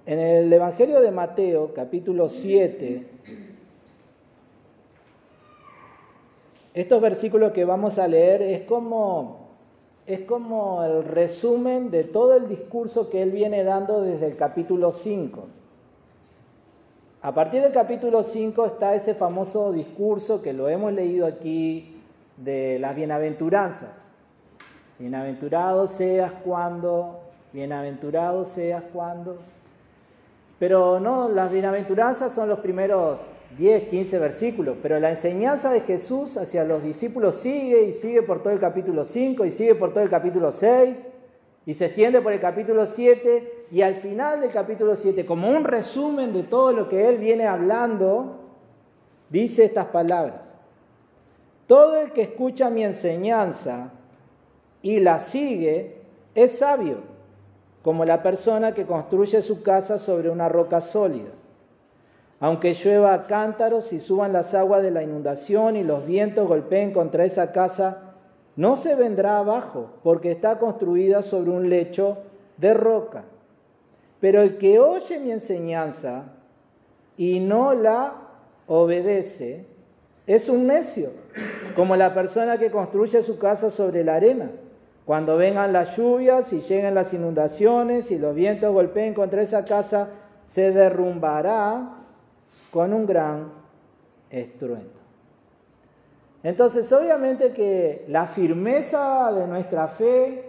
En 0.10 0.18
el 0.18 0.52
Evangelio 0.52 1.02
de 1.02 1.12
Mateo, 1.12 1.72
capítulo 1.72 2.30
7, 2.30 3.06
Estos 6.74 7.00
versículos 7.00 7.52
que 7.52 7.64
vamos 7.64 8.00
a 8.00 8.08
leer 8.08 8.42
es 8.42 8.62
como, 8.62 9.50
es 10.08 10.22
como 10.22 10.84
el 10.84 11.04
resumen 11.04 11.92
de 11.92 12.06
todo 12.06 12.34
el 12.36 12.48
discurso 12.48 13.12
que 13.12 13.22
él 13.22 13.30
viene 13.30 13.64
dando 13.64 14.02
desde 14.02 14.26
el 14.26 14.36
capítulo 14.36 14.92
5. 14.92 15.44
A 17.22 17.32
partir 17.32 17.62
del 17.62 17.72
capítulo 17.72 18.24
5 18.24 18.66
está 18.66 18.96
ese 18.96 19.14
famoso 19.14 19.72
discurso 19.72 20.42
que 20.42 20.54
lo 20.54 20.70
hemos 20.70 20.92
leído 20.92 21.28
aquí 21.28 22.02
de 22.36 22.80
las 22.80 22.96
bienaventuranzas. 22.96 24.10
Bienaventurado 24.98 25.86
seas 25.86 26.32
cuando, 26.44 27.20
bienaventurado 27.54 28.44
seas 28.44 28.82
cuando. 28.92 29.38
Pero 30.60 31.00
no, 31.00 31.30
las 31.30 31.52
bienaventuranzas 31.52 32.34
son 32.34 32.50
los 32.50 32.60
primeros 32.60 33.22
10, 33.58 33.90
15 33.90 34.20
versículos, 34.20 34.78
pero 34.82 35.00
la 35.00 35.10
enseñanza 35.10 35.72
de 35.72 35.82
Jesús 35.82 36.38
hacia 36.38 36.64
los 36.64 36.84
discípulos 36.84 37.36
sigue 37.36 37.84
y 37.84 37.94
sigue 37.94 38.22
por 38.22 38.44
todo 38.44 38.54
el 38.54 38.60
capítulo 38.60 39.06
5 39.06 39.46
y 39.46 39.52
sigue 39.52 39.74
por 39.74 39.92
todo 39.92 40.04
el 40.04 40.10
capítulo 40.10 40.52
6 40.52 41.06
y 41.66 41.74
se 41.74 41.86
extiende 41.86 42.22
por 42.22 42.34
el 42.34 42.40
capítulo 42.40 42.86
7 42.86 43.68
y 43.72 43.82
al 43.82 43.96
final 43.96 44.42
del 44.42 44.52
capítulo 44.52 44.96
7, 44.96 45.26
como 45.26 45.50
un 45.50 45.64
resumen 45.64 46.34
de 46.34 46.44
todo 46.44 46.74
lo 46.74 46.90
que 46.90 47.08
él 47.08 47.18
viene 47.18 47.46
hablando, 47.48 48.40
dice 49.30 49.66
estas 49.66 49.86
palabras. 49.86 50.56
Todo 51.68 52.02
el 52.02 52.12
que 52.12 52.24
escucha 52.24 52.70
mi 52.70 52.84
enseñanza 52.84 53.92
y 54.82 55.00
la 55.00 55.20
sigue 55.20 56.02
es 56.34 56.58
sabio, 56.58 56.98
como 57.82 58.06
la 58.06 58.22
persona 58.22 58.74
que 58.74 58.86
construye 58.86 59.42
su 59.42 59.62
casa 59.64 59.98
sobre 59.98 60.30
una 60.30 60.50
roca 60.50 60.82
sólida. 60.82 61.30
Aunque 62.40 62.74
llueva 62.74 63.28
cántaros 63.28 63.92
y 63.92 64.00
suban 64.00 64.34
las 64.34 64.54
aguas 64.54 64.82
de 64.82 64.92
la 64.92 65.04
inundación 65.04 65.76
y 65.76 65.84
los 65.84 66.06
vientos 66.06 66.48
golpeen 66.48 66.92
contra 66.94 67.26
esa 67.26 67.52
casa, 67.52 68.14
no 68.56 68.76
se 68.76 68.96
vendrá 68.96 69.38
abajo, 69.38 69.90
porque 70.04 70.32
está 70.32 70.60
construida 70.60 71.22
sobre 71.22 71.52
un 71.52 71.70
lecho 71.70 72.18
de 72.58 72.74
roca. 72.74 73.24
Pero 74.20 74.42
el 74.42 74.58
que 74.58 74.80
oye 74.80 75.20
mi 75.20 75.32
enseñanza 75.32 76.24
y 77.16 77.40
no 77.40 77.74
la 77.74 78.14
obedece, 78.68 79.66
es 80.28 80.48
un 80.48 80.68
necio, 80.68 81.12
como 81.76 81.96
la 81.96 82.14
persona 82.14 82.58
que 82.58 82.70
construye 82.70 83.24
su 83.24 83.40
casa 83.40 83.70
sobre 83.70 84.04
la 84.04 84.16
arena. 84.16 84.52
Cuando 85.10 85.38
vengan 85.38 85.74
las 85.74 85.98
lluvias 85.98 86.54
y 86.54 86.60
lleguen 86.60 86.94
las 86.94 87.16
inundaciones 87.16 88.12
y 88.12 88.20
los 88.20 88.36
vientos 88.36 88.72
golpeen 88.72 89.16
contra 89.16 89.42
esa 89.42 89.66
casa, 89.66 90.10
se 90.46 90.70
derrumbará 90.70 91.96
con 92.70 92.94
un 92.94 93.08
gran 93.08 93.52
estruendo. 94.30 95.00
Entonces, 96.44 96.94
obviamente 96.94 97.54
que 97.54 98.06
la 98.08 98.28
firmeza 98.28 99.34
de 99.34 99.48
nuestra 99.48 99.88
fe 99.88 100.48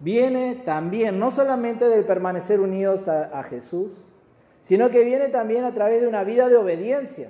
viene 0.00 0.62
también, 0.64 1.18
no 1.18 1.30
solamente 1.30 1.90
del 1.90 2.06
permanecer 2.06 2.60
unidos 2.60 3.06
a, 3.06 3.42
Jesús, 3.42 3.92
sino 4.62 4.88
que 4.88 5.04
viene 5.04 5.28
también 5.28 5.66
a 5.66 5.74
través 5.74 6.00
de 6.00 6.08
una 6.08 6.24
vida 6.24 6.48
de 6.48 6.56
obediencia. 6.56 7.28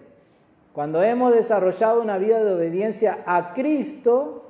Cuando 0.73 1.03
hemos 1.03 1.35
desarrollado 1.35 2.01
una 2.01 2.17
vida 2.17 2.45
de 2.45 2.55
obediencia 2.55 3.25
a 3.27 3.55
Cristo, 3.55 4.45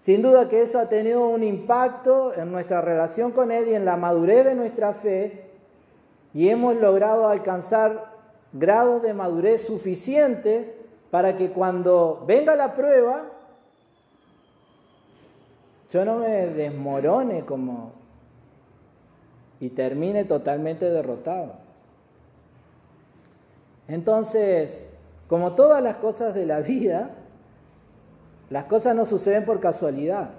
sin 0.00 0.22
duda 0.22 0.48
que 0.48 0.62
eso 0.62 0.78
ha 0.78 0.88
tenido 0.88 1.28
un 1.28 1.42
impacto 1.42 2.34
en 2.34 2.50
nuestra 2.50 2.80
relación 2.80 3.32
con 3.32 3.52
Él 3.52 3.68
y 3.68 3.74
en 3.74 3.84
la 3.84 3.98
madurez 3.98 4.46
de 4.46 4.54
nuestra 4.54 4.94
fe, 4.94 5.50
y 6.32 6.48
hemos 6.48 6.74
logrado 6.76 7.28
alcanzar 7.28 8.12
grados 8.52 9.02
de 9.02 9.12
madurez 9.12 9.66
suficientes 9.66 10.72
para 11.10 11.36
que 11.36 11.50
cuando 11.50 12.24
venga 12.26 12.56
la 12.56 12.72
prueba, 12.72 13.26
yo 15.90 16.04
no 16.04 16.16
me 16.16 16.46
desmorone 16.46 17.44
como 17.44 17.92
y 19.60 19.68
termine 19.68 20.24
totalmente 20.24 20.90
derrotado. 20.90 21.56
Entonces, 23.86 24.88
como 25.28 25.54
todas 25.54 25.82
las 25.82 25.98
cosas 25.98 26.32
de 26.32 26.46
la 26.46 26.60
vida, 26.60 27.10
las 28.50 28.64
cosas 28.64 28.96
no 28.96 29.04
suceden 29.04 29.44
por 29.44 29.60
casualidad. 29.60 30.30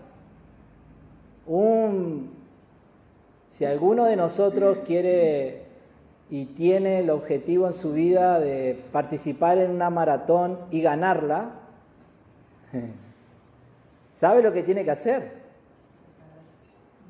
Un, 1.48 2.32
si 3.48 3.66
alguno 3.66 4.06
de 4.06 4.18
nosotros 4.18 4.80
quiere 4.86 5.64
y 6.30 6.46
tiene 6.46 7.00
el 7.00 7.10
objetivo 7.10 7.68
en 7.68 7.74
su 7.74 7.94
vida 7.94 8.40
de 8.40 8.84
participar 8.92 9.58
en 9.58 9.72
una 9.72 9.90
maratón 9.90 10.60
y 10.72 10.82
ganarla, 10.82 11.52
¿sabe 14.14 14.44
lo 14.44 14.52
que 14.52 14.64
tiene 14.64 14.84
que 14.84 14.92
hacer? 14.92 15.42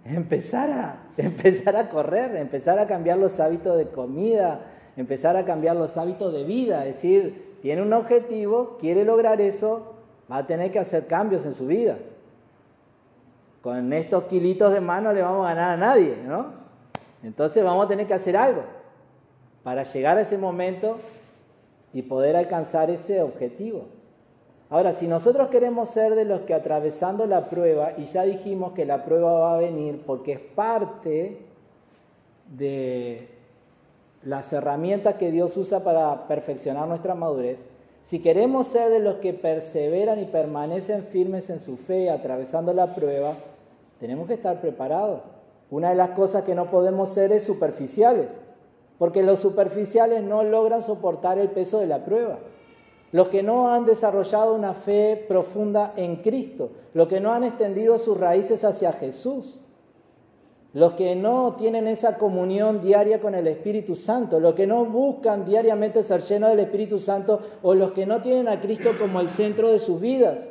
Empezar 0.06 0.70
a, 0.72 1.04
empezar 1.18 1.76
a 1.76 1.90
correr, 1.90 2.36
empezar 2.36 2.78
a 2.80 2.86
cambiar 2.88 3.18
los 3.18 3.40
hábitos 3.40 3.78
de 3.78 3.90
comida, 3.90 4.66
empezar 4.98 5.36
a 5.36 5.46
cambiar 5.46 5.76
los 5.76 5.98
hábitos 5.98 6.32
de 6.32 6.44
vida, 6.44 6.86
es 6.86 6.96
decir, 6.96 7.58
tiene 7.62 7.82
un 7.82 7.94
objetivo, 7.94 8.78
quiere 8.80 9.06
lograr 9.06 9.42
eso, 9.42 9.91
va 10.32 10.38
a 10.38 10.48
tener 10.48 10.72
que 10.72 10.80
hacer 10.80 11.08
cambios 11.08 11.46
en 11.46 11.54
su 11.54 11.68
vida. 11.68 11.98
Con 13.62 13.92
estos 13.94 14.24
kilitos 14.24 14.74
de 14.74 14.80
mano 14.80 15.12
le 15.12 15.22
vamos 15.22 15.46
a 15.46 15.50
ganar 15.54 15.72
a 15.72 15.78
nadie, 15.78 16.18
¿no? 16.26 16.54
Entonces 17.22 17.64
vamos 17.64 17.86
a 17.86 17.88
tener 17.90 18.08
que 18.08 18.14
hacer 18.14 18.38
algo 18.38 18.64
para 19.64 19.84
llegar 19.84 20.18
a 20.18 20.22
ese 20.22 20.38
momento 20.38 20.98
y 21.94 22.04
poder 22.04 22.36
alcanzar 22.36 22.90
ese 22.90 23.22
objetivo. 23.22 23.86
Ahora, 24.70 24.94
si 24.94 25.08
nosotros 25.08 25.50
queremos 25.50 25.90
ser 25.90 26.16
de 26.16 26.24
los 26.24 26.42
que 26.42 26.54
atravesando 26.54 27.26
la 27.26 27.50
prueba, 27.50 27.92
y 27.98 28.06
ya 28.06 28.24
dijimos 28.24 28.72
que 28.72 28.86
la 28.86 29.04
prueba 29.04 29.34
va 29.34 29.56
a 29.56 29.58
venir 29.58 30.02
porque 30.06 30.32
es 30.32 30.40
parte 30.40 31.40
de 32.56 33.28
las 34.24 34.54
herramientas 34.54 35.16
que 35.16 35.30
Dios 35.30 35.58
usa 35.58 35.84
para 35.84 36.28
perfeccionar 36.28 36.88
nuestra 36.88 37.16
madurez, 37.16 37.66
si 38.04 38.20
queremos 38.20 38.68
ser 38.68 38.90
de 38.90 39.00
los 39.00 39.16
que 39.16 39.34
perseveran 39.34 40.20
y 40.20 40.26
permanecen 40.26 41.06
firmes 41.06 41.50
en 41.50 41.60
su 41.60 41.78
fe 41.78 42.10
atravesando 42.10 42.74
la 42.74 42.96
prueba, 42.96 43.36
tenemos 44.00 44.28
que 44.28 44.34
estar 44.34 44.60
preparados. 44.62 45.22
Una 45.70 45.90
de 45.90 45.96
las 45.96 46.10
cosas 46.10 46.44
que 46.44 46.56
no 46.56 46.70
podemos 46.70 47.10
ser 47.10 47.32
es 47.32 47.44
superficiales 47.44 48.40
porque 49.02 49.24
los 49.24 49.40
superficiales 49.40 50.22
no 50.22 50.44
logran 50.44 50.84
soportar 50.84 51.40
el 51.40 51.50
peso 51.50 51.80
de 51.80 51.88
la 51.88 52.06
prueba. 52.06 52.38
Los 53.12 53.30
que 53.30 53.42
no 53.42 53.74
han 53.74 53.88
desarrollado 53.88 54.54
una 54.54 54.76
fe 54.76 55.26
profunda 55.28 55.92
en 55.96 56.18
Cristo, 56.18 56.70
los 56.94 57.08
que 57.08 57.20
no 57.20 57.34
han 57.34 57.44
extendido 57.44 57.98
sus 57.98 58.20
raíces 58.20 58.64
hacia 58.64 58.94
Jesús, 58.94 59.60
los 60.74 60.94
que 60.94 61.16
no 61.16 61.56
tienen 61.58 61.88
esa 61.88 62.18
comunión 62.18 62.82
diaria 62.82 63.20
con 63.20 63.36
el 63.36 63.48
Espíritu 63.48 63.96
Santo, 63.96 64.40
los 64.40 64.54
que 64.54 64.68
no 64.68 64.86
buscan 64.86 65.44
diariamente 65.44 66.02
ser 66.02 66.22
llenos 66.22 66.52
del 66.52 66.62
Espíritu 66.62 66.98
Santo 66.98 67.42
o 67.62 67.74
los 67.74 67.92
que 67.92 68.06
no 68.06 68.22
tienen 68.22 68.48
a 68.48 68.62
Cristo 68.62 68.92
como 68.98 69.20
el 69.20 69.28
centro 69.28 69.70
de 69.70 69.80
sus 69.80 70.00
vidas. 70.00 70.48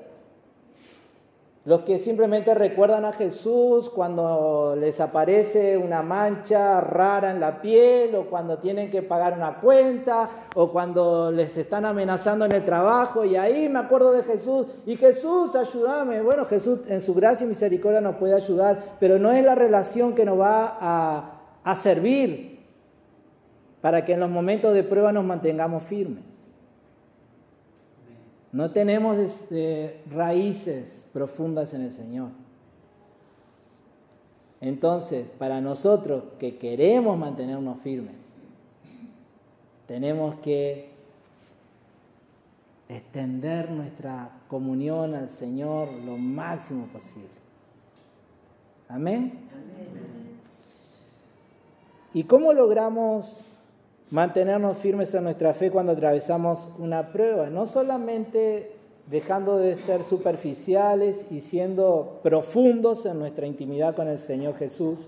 Los 1.66 1.82
que 1.82 1.98
simplemente 1.98 2.54
recuerdan 2.54 3.04
a 3.04 3.12
Jesús 3.12 3.90
cuando 3.90 4.74
les 4.80 4.98
aparece 4.98 5.76
una 5.76 6.00
mancha 6.00 6.80
rara 6.80 7.30
en 7.30 7.38
la 7.38 7.60
piel 7.60 8.14
o 8.14 8.30
cuando 8.30 8.56
tienen 8.56 8.90
que 8.90 9.02
pagar 9.02 9.34
una 9.34 9.60
cuenta 9.60 10.30
o 10.54 10.72
cuando 10.72 11.30
les 11.30 11.58
están 11.58 11.84
amenazando 11.84 12.46
en 12.46 12.52
el 12.52 12.64
trabajo 12.64 13.26
y 13.26 13.36
ahí 13.36 13.68
me 13.68 13.78
acuerdo 13.78 14.12
de 14.12 14.22
Jesús 14.22 14.68
y 14.86 14.96
Jesús, 14.96 15.54
ayúdame. 15.54 16.22
Bueno, 16.22 16.46
Jesús 16.46 16.78
en 16.88 17.02
su 17.02 17.12
gracia 17.12 17.44
y 17.44 17.48
misericordia 17.48 18.00
nos 18.00 18.16
puede 18.16 18.34
ayudar, 18.34 18.96
pero 18.98 19.18
no 19.18 19.30
es 19.30 19.44
la 19.44 19.54
relación 19.54 20.14
que 20.14 20.24
nos 20.24 20.40
va 20.40 20.78
a, 20.80 21.42
a 21.62 21.74
servir 21.74 22.66
para 23.82 24.02
que 24.06 24.14
en 24.14 24.20
los 24.20 24.30
momentos 24.30 24.72
de 24.72 24.82
prueba 24.82 25.12
nos 25.12 25.24
mantengamos 25.24 25.82
firmes. 25.82 26.39
No 28.52 28.70
tenemos 28.72 29.18
este, 29.18 30.02
raíces 30.10 31.06
profundas 31.12 31.72
en 31.72 31.82
el 31.82 31.90
Señor. 31.90 32.30
Entonces, 34.60 35.26
para 35.38 35.60
nosotros 35.60 36.24
que 36.38 36.58
queremos 36.58 37.16
mantenernos 37.16 37.80
firmes, 37.80 38.16
tenemos 39.86 40.34
que 40.40 40.90
extender 42.88 43.70
nuestra 43.70 44.30
comunión 44.48 45.14
al 45.14 45.30
Señor 45.30 45.92
lo 46.04 46.16
máximo 46.16 46.86
posible. 46.86 47.28
Amén. 48.88 49.32
¿Y 52.12 52.24
cómo 52.24 52.52
logramos 52.52 53.44
mantenernos 54.10 54.78
firmes 54.78 55.14
en 55.14 55.24
nuestra 55.24 55.52
fe 55.52 55.70
cuando 55.70 55.92
atravesamos 55.92 56.68
una 56.78 57.12
prueba, 57.12 57.48
no 57.48 57.66
solamente 57.66 58.72
dejando 59.06 59.58
de 59.58 59.76
ser 59.76 60.04
superficiales 60.04 61.26
y 61.30 61.40
siendo 61.40 62.20
profundos 62.22 63.06
en 63.06 63.18
nuestra 63.18 63.46
intimidad 63.46 63.94
con 63.94 64.08
el 64.08 64.18
Señor 64.18 64.56
Jesús, 64.56 64.98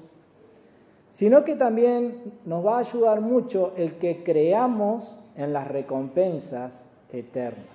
sino 1.11 1.45
que 1.45 1.57
también 1.57 2.33
nos 2.45 2.65
va 2.65 2.77
a 2.77 2.81
ayudar 2.81 3.21
mucho 3.21 3.73
el 3.77 3.95
que 3.95 4.23
creamos 4.25 5.19
en 5.37 5.53
las 5.53 5.69
recompensas 5.69 6.85
eternas. 7.13 7.67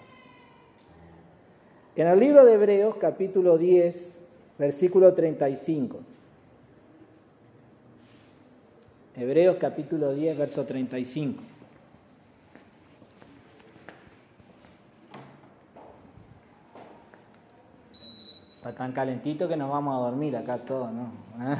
En 1.95 2.07
el 2.07 2.19
libro 2.19 2.45
de 2.45 2.53
Hebreos 2.53 2.95
capítulo 2.95 3.57
10, 3.57 4.21
versículo 4.57 5.13
35. 5.13 5.97
Hebreos 9.19 9.57
capítulo 9.59 10.13
10, 10.13 10.37
verso 10.37 10.63
35. 10.63 11.41
Está 18.57 18.73
tan 18.73 18.91
calentito 18.91 19.47
que 19.47 19.57
nos 19.57 19.71
vamos 19.71 19.95
a 19.95 20.05
dormir 20.07 20.37
acá 20.37 20.59
todos, 20.59 20.91
¿no? 20.93 21.11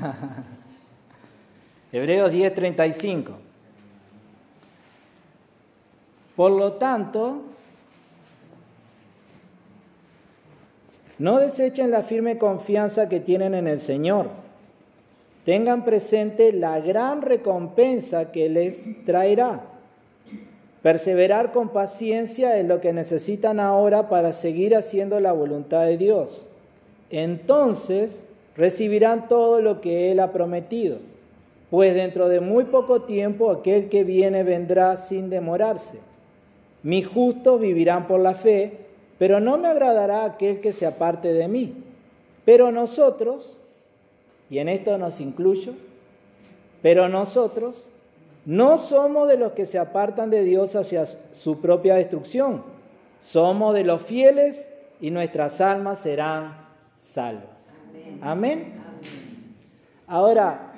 Hebreos 1.92 2.30
10, 2.30 2.54
35. 2.54 3.32
Por 6.36 6.52
lo 6.52 6.74
tanto, 6.74 7.42
no 11.18 11.40
desechen 11.40 11.90
la 11.90 12.04
firme 12.04 12.38
confianza 12.38 13.10
que 13.10 13.20
tienen 13.20 13.56
en 13.56 13.66
el 13.66 13.80
Señor 13.80 14.47
tengan 15.48 15.86
presente 15.86 16.52
la 16.52 16.82
gran 16.82 17.22
recompensa 17.22 18.34
que 18.34 18.50
les 18.50 18.84
traerá. 19.06 19.64
Perseverar 20.82 21.54
con 21.54 21.70
paciencia 21.70 22.58
es 22.60 22.66
lo 22.66 22.82
que 22.82 22.92
necesitan 22.92 23.62
ahora 23.62 24.10
para 24.10 24.34
seguir 24.34 24.76
haciendo 24.76 25.22
la 25.22 25.32
voluntad 25.32 25.86
de 25.86 25.96
Dios. 25.96 26.50
Entonces 27.12 28.26
recibirán 28.58 29.30
todo 29.30 29.62
lo 29.62 29.80
que 29.80 30.12
Él 30.12 30.20
ha 30.20 30.34
prometido. 30.34 30.98
pues 31.70 31.96
dentro 31.96 32.28
de 32.28 32.42
muy 32.42 32.66
poco 32.66 33.04
tiempo 33.04 33.50
aquel 33.50 33.88
que 33.88 34.04
viene 34.04 34.44
vendrá 34.44 34.98
sin 34.98 35.30
demorarse. 35.30 36.00
Mis 36.84 37.08
justos 37.08 37.62
vivirán 37.62 38.06
por 38.06 38.20
la 38.20 38.34
fe, 38.34 38.80
pero 39.18 39.40
no 39.40 39.58
me 39.58 39.70
agradará 39.70 40.26
aquel 40.26 40.60
que 40.60 40.74
se 40.74 40.86
aparte 40.86 41.32
de 41.32 41.48
mí. 41.48 41.74
Pero 42.44 42.70
nosotros, 42.74 43.58
y 44.50 44.60
en 44.60 44.70
esto 44.70 44.98
nos 44.98 45.20
incluyo, 45.20 45.74
pero 46.82 47.10
nosotros 47.10 47.92
no 48.46 48.78
somos 48.78 49.28
de 49.28 49.38
los 49.38 49.52
que 49.52 49.66
se 49.66 49.78
apartan 49.78 50.30
de 50.30 50.44
Dios 50.44 50.76
hacia 50.76 51.06
su 51.06 51.60
propia 51.60 51.96
destrucción, 51.96 52.64
somos 53.20 53.74
de 53.74 53.84
los 53.84 54.04
fieles 54.04 54.70
y 55.02 55.12
nuestras 55.12 55.60
almas 55.60 56.00
serán 56.00 56.68
salvas. 56.96 57.70
Amén. 58.22 58.74
Ahora, 60.08 60.72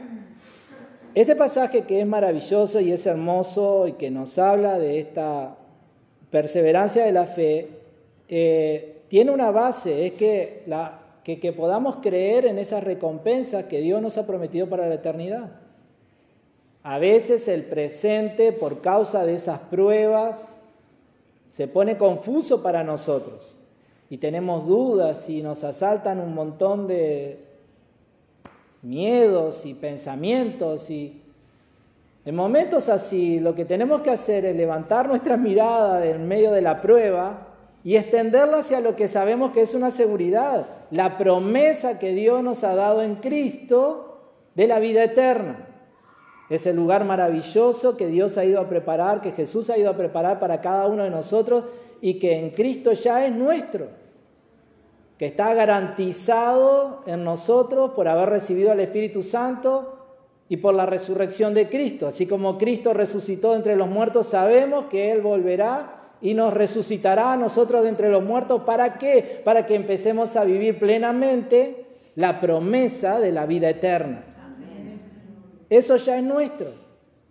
este 1.14 1.36
pasaje 1.36 1.84
que 1.84 2.02
es 2.02 2.08
maravilloso 2.08 2.80
y 2.80 2.92
es 2.92 3.06
hermoso 3.06 3.88
y 3.88 3.94
que 3.94 4.10
nos 4.10 4.38
habla 4.40 4.80
de 4.80 5.00
esta 5.00 5.56
perseverancia 6.32 7.06
de 7.06 7.12
la 7.12 7.26
fe, 7.26 7.68
eh, 8.28 9.02
tiene 9.08 9.32
una 9.32 9.52
base, 9.52 10.06
es 10.06 10.14
que, 10.14 10.64
la, 10.68 11.00
que, 11.24 11.54
podamos 11.54 11.98
creer 11.98 12.46
en 12.46 12.58
esas 12.58 12.84
recompensas 12.84 13.66
que 13.66 13.82
Dios 13.82 14.02
nos 14.02 14.18
ha 14.18 14.26
prometido 14.26 14.68
para 14.68 14.88
la 14.88 14.96
eternidad. 14.96 15.52
A 16.84 16.98
veces 16.98 17.48
el 17.48 17.66
presente, 17.66 18.52
por 18.52 18.82
causa 18.82 19.26
de 19.26 19.34
esas 19.34 19.60
pruebas, 19.60 20.60
se 21.48 21.68
pone 21.68 21.98
confuso 21.98 22.64
para 22.64 22.84
nosotros 22.84 23.56
y 24.10 24.18
tenemos 24.18 24.68
dudas 24.68 25.30
y 25.30 25.42
nos 25.42 25.64
asaltan 25.64 26.20
un 26.20 26.34
montón 26.34 26.88
de 26.88 27.46
miedos 28.82 29.66
y 29.66 29.74
pensamientos 29.74 30.90
y 30.90 31.22
en 32.26 32.36
momentos 32.36 32.90
así 32.90 33.40
lo 33.40 33.56
que 33.56 33.66
tenemos 33.66 34.02
que 34.02 34.12
hacer 34.12 34.46
es 34.46 34.56
levantar 34.56 35.08
nuestra 35.08 35.38
mirada 35.38 36.06
en 36.06 36.28
medio 36.28 36.52
de 36.52 36.62
la 36.62 36.82
prueba 36.82 37.49
y 37.84 37.96
extenderla 37.96 38.60
hacia 38.60 38.82
lo 38.82 38.96
que 38.96 39.08
sabemos 39.08 39.52
que 39.52 39.62
es 39.62 39.74
una 39.74 39.92
seguridad, 39.92 40.68
la 40.92 41.18
promesa 41.18 41.98
que 41.98 42.14
Dios 42.14 42.44
nos 42.44 42.64
ha 42.64 42.76
dado 42.76 43.02
en 43.02 43.16
Cristo 43.16 44.20
de 44.56 44.68
la 44.68 44.80
vida 44.80 45.04
eterna. 45.04 45.68
Es 46.50 46.66
el 46.66 46.76
lugar 46.76 47.06
maravilloso 47.06 47.96
que 47.96 48.08
Dios 48.08 48.38
ha 48.38 48.44
ido 48.44 48.60
a 48.60 48.68
preparar, 48.68 49.22
que 49.22 49.32
Jesús 49.32 49.70
ha 49.70 49.78
ido 49.78 49.90
a 49.90 49.96
preparar 49.96 50.40
para 50.40 50.60
cada 50.62 50.88
uno 50.88 51.04
de 51.04 51.10
nosotros 51.10 51.66
y 52.02 52.16
que 52.16 52.38
en 52.38 52.50
Cristo 52.50 52.92
ya 52.94 53.26
es 53.26 53.34
nuestro, 53.34 53.88
que 55.18 55.28
está 55.28 55.54
garantizado 55.54 57.04
en 57.06 57.24
nosotros 57.24 57.92
por 57.92 58.08
haber 58.08 58.30
recibido 58.30 58.72
al 58.72 58.80
Espíritu 58.80 59.22
Santo 59.22 59.96
y 60.50 60.58
por 60.58 60.74
la 60.74 60.88
resurrección 60.88 61.54
de 61.54 61.70
Cristo. 61.70 62.08
Así 62.08 62.26
como 62.26 62.58
Cristo 62.58 62.94
resucitó 62.94 63.56
entre 63.56 63.76
los 63.76 63.88
muertos, 63.88 64.28
sabemos 64.28 64.86
que 64.86 65.12
Él 65.12 65.22
volverá 65.22 65.99
y 66.22 66.34
nos 66.34 66.54
resucitará 66.54 67.34
a 67.34 67.38
nosotros 67.38 67.84
de 67.84 67.90
entre 67.90 68.10
los 68.10 68.24
muertos. 68.24 68.64
¿Para 68.64 68.98
qué? 68.98 69.42
Para 69.44 69.66
que 69.66 69.76
empecemos 69.76 70.36
a 70.36 70.44
vivir 70.44 70.78
plenamente 70.80 71.86
la 72.16 72.40
promesa 72.40 73.20
de 73.20 73.32
la 73.32 73.46
vida 73.46 73.70
eterna. 73.70 74.24
Eso 75.70 75.96
ya 75.96 76.18
es 76.18 76.24
nuestro. 76.24 76.74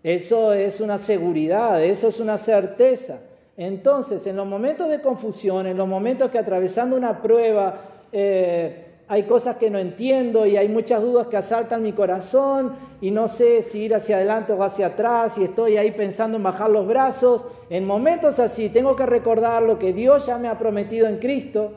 Eso 0.02 0.52
es 0.52 0.80
una 0.80 0.96
seguridad, 0.96 1.82
eso 1.84 2.08
es 2.08 2.20
una 2.20 2.38
certeza. 2.38 3.18
Entonces, 3.56 4.26
en 4.26 4.36
los 4.36 4.46
momentos 4.46 4.88
de 4.88 5.00
confusión, 5.00 5.66
en 5.66 5.76
los 5.76 5.88
momentos 5.88 6.30
que 6.30 6.38
atravesando 6.38 6.96
una 6.96 7.20
prueba 7.20 7.80
eh, 8.12 8.87
hay 9.08 9.22
cosas 9.22 9.56
que 9.56 9.70
no 9.70 9.78
entiendo 9.78 10.46
y 10.46 10.56
hay 10.58 10.68
muchas 10.68 11.00
dudas 11.00 11.28
que 11.28 11.38
asaltan 11.38 11.82
mi 11.82 11.92
corazón 11.92 12.74
y 13.00 13.10
no 13.10 13.26
sé 13.26 13.62
si 13.62 13.80
ir 13.80 13.94
hacia 13.94 14.16
adelante 14.16 14.52
o 14.52 14.62
hacia 14.62 14.88
atrás 14.88 15.38
y 15.38 15.44
estoy 15.44 15.78
ahí 15.78 15.92
pensando 15.92 16.36
en 16.36 16.42
bajar 16.42 16.68
los 16.68 16.86
brazos, 16.86 17.46
en 17.70 17.86
momentos 17.86 18.38
así 18.38 18.68
tengo 18.68 18.94
que 18.96 19.06
recordar 19.06 19.62
lo 19.62 19.78
que 19.78 19.94
Dios 19.94 20.26
ya 20.26 20.36
me 20.36 20.48
ha 20.48 20.58
prometido 20.58 21.06
en 21.06 21.18
Cristo 21.18 21.72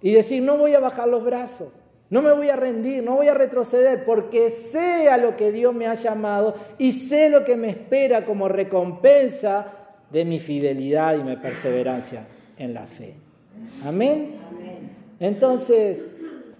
y 0.00 0.12
decir, 0.12 0.42
no 0.42 0.56
voy 0.56 0.74
a 0.74 0.80
bajar 0.80 1.08
los 1.08 1.24
brazos. 1.24 1.68
No 2.08 2.22
me 2.22 2.32
voy 2.32 2.48
a 2.48 2.54
rendir, 2.54 3.02
no 3.02 3.16
voy 3.16 3.26
a 3.26 3.34
retroceder, 3.34 4.04
porque 4.04 4.50
sé 4.50 5.08
a 5.08 5.16
lo 5.16 5.36
que 5.36 5.50
Dios 5.50 5.74
me 5.74 5.88
ha 5.88 5.94
llamado 5.94 6.54
y 6.78 6.92
sé 6.92 7.28
lo 7.30 7.44
que 7.44 7.56
me 7.56 7.68
espera 7.68 8.24
como 8.24 8.46
recompensa 8.46 9.72
de 10.10 10.24
mi 10.24 10.38
fidelidad 10.38 11.18
y 11.18 11.24
mi 11.24 11.34
perseverancia 11.34 12.24
en 12.56 12.74
la 12.74 12.86
fe. 12.86 13.14
Amén. 13.84 14.36
Entonces, 15.18 16.08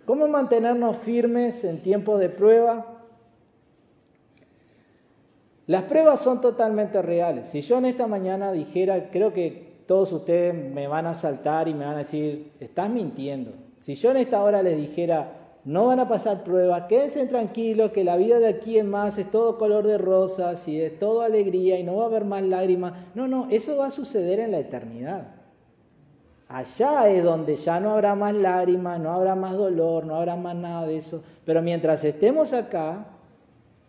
¿cómo 0.05 0.29
mantenernos 0.29 0.97
firmes 0.97 1.65
en 1.65 1.83
tiempos 1.83 2.21
de 2.21 2.31
prueba? 2.31 2.97
Las 5.67 5.83
pruebas 5.83 6.21
son 6.21 6.41
totalmente 6.41 7.03
reales. 7.03 7.49
Si 7.49 7.61
yo 7.61 7.79
en 7.79 7.87
esta 7.87 8.07
mañana 8.07 8.53
dijera, 8.53 9.11
creo 9.11 9.33
que 9.33 9.67
todos 9.87 10.13
ustedes 10.13 10.55
me 10.55 10.87
van 10.87 11.07
a 11.07 11.15
saltar 11.15 11.69
y 11.69 11.75
me 11.75 11.85
van 11.85 11.95
a 11.95 11.99
decir, 11.99 12.53
estás 12.61 12.89
mintiendo. 12.89 13.53
Si 13.77 13.95
yo 13.95 14.13
en 14.13 14.19
esta 14.19 14.43
hora 14.43 14.63
les 14.63 14.77
dijera, 14.77 15.33
no 15.65 15.87
van 15.87 15.99
a 15.99 16.09
pasar 16.09 16.45
pruebas, 16.45 16.85
quédense 16.89 17.27
tranquilos 17.27 17.91
que 17.91 18.05
la 18.05 18.17
vida 18.17 18.39
de 18.39 18.47
aquí 18.47 18.79
en 18.79 18.89
más 18.89 19.19
es 19.19 19.29
todo 19.31 19.59
color 19.59 19.85
de 19.87 19.99
rosas 19.99 20.67
y 20.69 20.81
es 20.81 20.99
todo 20.99 21.23
alegría 21.23 21.79
y 21.79 21.83
no 21.83 21.97
va 21.97 22.05
a 22.05 22.07
haber 22.07 22.25
más 22.25 22.43
lágrimas. 22.45 22.93
No, 23.17 23.27
no, 23.27 23.49
eso 23.51 23.77
va 23.77 23.87
a 23.87 23.91
suceder 23.91 24.39
en 24.39 24.53
la 24.53 24.59
eternidad. 24.59 25.36
Allá 26.49 27.09
es 27.09 27.25
donde 27.25 27.57
ya 27.57 27.81
no 27.81 27.93
habrá 27.93 28.15
más 28.15 28.35
lágrimas, 28.35 29.01
no 29.01 29.13
habrá 29.13 29.35
más 29.35 29.57
dolor, 29.57 30.07
no 30.07 30.15
habrá 30.17 30.37
más 30.37 30.55
nada 30.55 30.87
de 30.87 30.97
eso. 30.97 31.23
Pero 31.45 31.63
mientras 31.63 32.05
estemos 32.05 32.53
acá 32.53 33.07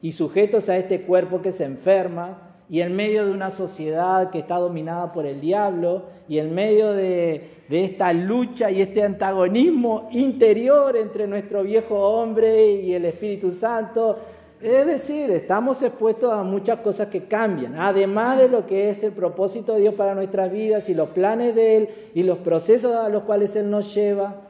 y 0.01 0.11
sujetos 0.11 0.69
a 0.69 0.77
este 0.77 1.01
cuerpo 1.01 1.41
que 1.41 1.51
se 1.51 1.65
enferma, 1.65 2.47
y 2.69 2.81
en 2.81 2.95
medio 2.95 3.25
de 3.25 3.31
una 3.31 3.49
sociedad 3.49 4.29
que 4.29 4.39
está 4.39 4.55
dominada 4.55 5.13
por 5.13 5.25
el 5.25 5.39
diablo 5.39 6.03
y 6.27 6.39
en 6.39 6.53
medio 6.53 6.91
de, 6.91 7.55
esta 7.69 8.13
lucha 8.13 8.71
y 8.71 8.81
este 8.81 9.03
antagonismo 9.03 10.09
interior 10.11 10.95
entre 10.97 11.27
nuestro 11.27 11.63
viejo 11.63 11.95
hombre 11.95 12.71
y 12.73 12.93
el 12.93 13.05
Espíritu 13.05 13.51
Santo. 13.51 14.17
Es 14.61 14.87
decir, 14.87 15.29
estamos 15.29 15.83
expuestos 15.83 16.33
a 16.33 16.41
muchas 16.41 16.79
cosas 16.79 17.09
que 17.09 17.25
cambian, 17.25 17.75
además 17.75 18.39
de 18.39 18.49
lo 18.49 18.65
que 18.65 18.89
es 18.89 19.03
el 19.03 19.11
propósito 19.11 19.75
de 19.75 19.81
Dios 19.81 19.93
para 19.93 20.15
nuestras 20.15 20.51
vidas 20.51 20.89
y 20.89 20.95
los 20.95 21.09
planes 21.09 21.53
de 21.53 21.77
Él 21.77 21.89
y 22.15 22.23
los 22.23 22.39
procesos 22.39 22.95
a 22.95 23.09
los 23.09 23.23
cuales 23.23 23.55
Él 23.55 23.69
nos 23.69 23.93
lleva. 23.93 24.47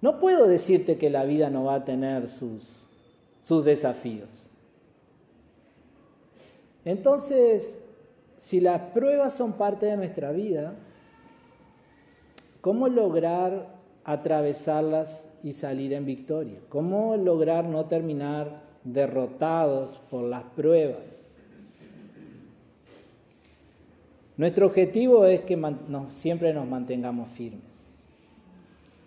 No 0.00 0.20
puedo 0.20 0.46
decirte 0.46 0.98
que 0.98 1.10
la 1.10 1.24
vida 1.24 1.50
no 1.50 1.64
va 1.64 1.74
a 1.74 1.84
tener 1.84 2.28
sus, 2.28 2.86
sus 3.40 3.64
desafíos. 3.64 4.48
Entonces, 6.84 7.80
si 8.36 8.60
las 8.60 8.80
pruebas 8.92 9.32
son 9.32 9.54
parte 9.54 9.86
de 9.86 9.96
nuestra 9.96 10.30
vida, 10.30 10.74
¿cómo 12.60 12.86
lograr 12.86 13.75
atravesarlas 14.06 15.28
y 15.42 15.52
salir 15.52 15.92
en 15.92 16.06
victoria? 16.06 16.58
¿Cómo 16.70 17.16
lograr 17.16 17.66
no 17.66 17.84
terminar 17.84 18.62
derrotados 18.84 20.00
por 20.10 20.24
las 20.24 20.44
pruebas? 20.44 21.30
Nuestro 24.36 24.66
objetivo 24.66 25.26
es 25.26 25.40
que 25.42 25.58
siempre 26.08 26.54
nos 26.54 26.66
mantengamos 26.66 27.28
firmes. 27.28 27.62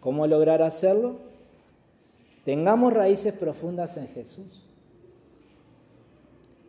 ¿Cómo 0.02 0.28
lograr 0.28 0.62
hacerlo? 0.62 1.18
Tengamos 2.46 2.94
raíces 2.94 3.34
profundas 3.34 3.98
en 3.98 4.08
Jesús. 4.08 4.70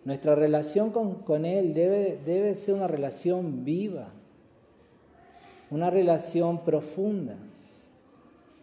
Nuestra 0.05 0.35
relación 0.35 0.90
con, 0.90 1.45
Él 1.45 1.75
debe, 1.75 2.55
ser 2.55 2.75
una 2.75 2.87
relación 2.87 3.64
viva, 3.64 4.09
una 5.71 5.90
relación 5.90 6.64
profunda, 6.64 7.37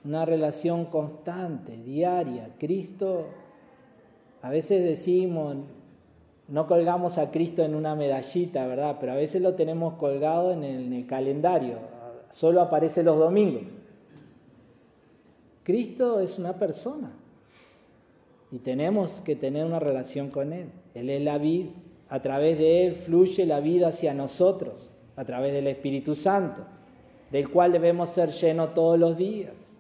una 0.08 0.26
relación 0.26 0.86
constante, 0.86 1.76
diaria. 1.84 2.56
Cristo, 2.58 3.26
a 4.42 4.50
veces 4.50 4.82
decimos, 4.82 5.58
no 6.48 6.66
colgamos 6.66 7.18
a 7.18 7.30
Cristo 7.30 7.62
en 7.64 7.76
una 7.76 7.94
medallita, 7.94 8.66
¿verdad? 8.68 8.98
Pero 9.02 9.12
a 9.12 9.16
veces 9.16 9.42
lo 9.42 9.56
tenemos 9.56 9.96
colgado 9.96 10.54
en 10.54 10.64
el, 10.64 10.86
en 10.86 10.94
el 10.94 11.06
calendario, 11.08 11.80
solo 12.30 12.62
aparece 12.62 13.04
los 13.04 13.20
domingos. 13.20 13.64
Cristo 15.64 16.22
es 16.22 16.40
una 16.40 16.58
persona 16.58 17.12
y 18.50 18.60
tenemos 18.60 19.20
que 19.20 19.36
tener 19.36 19.66
una 19.66 19.82
relación 19.82 20.30
con 20.30 20.54
Él. 20.54 20.70
Él 20.94 21.10
es 21.10 21.22
la 21.22 21.38
vida, 21.38 21.72
a 22.08 22.22
través 22.22 22.58
de 22.58 22.88
Él 22.88 22.94
fluye 22.96 23.46
la 23.46 23.60
vida 23.60 23.90
hacia 23.90 24.14
nosotros, 24.14 24.94
a 25.18 25.26
través 25.26 25.52
del 25.52 25.68
Espíritu 25.68 26.16
Santo, 26.16 26.62
del 27.30 27.50
cual 27.50 27.74
debemos 27.74 28.08
ser 28.08 28.30
llenos 28.30 28.74
todos 28.74 28.98
los 28.98 29.18
días. 29.18 29.77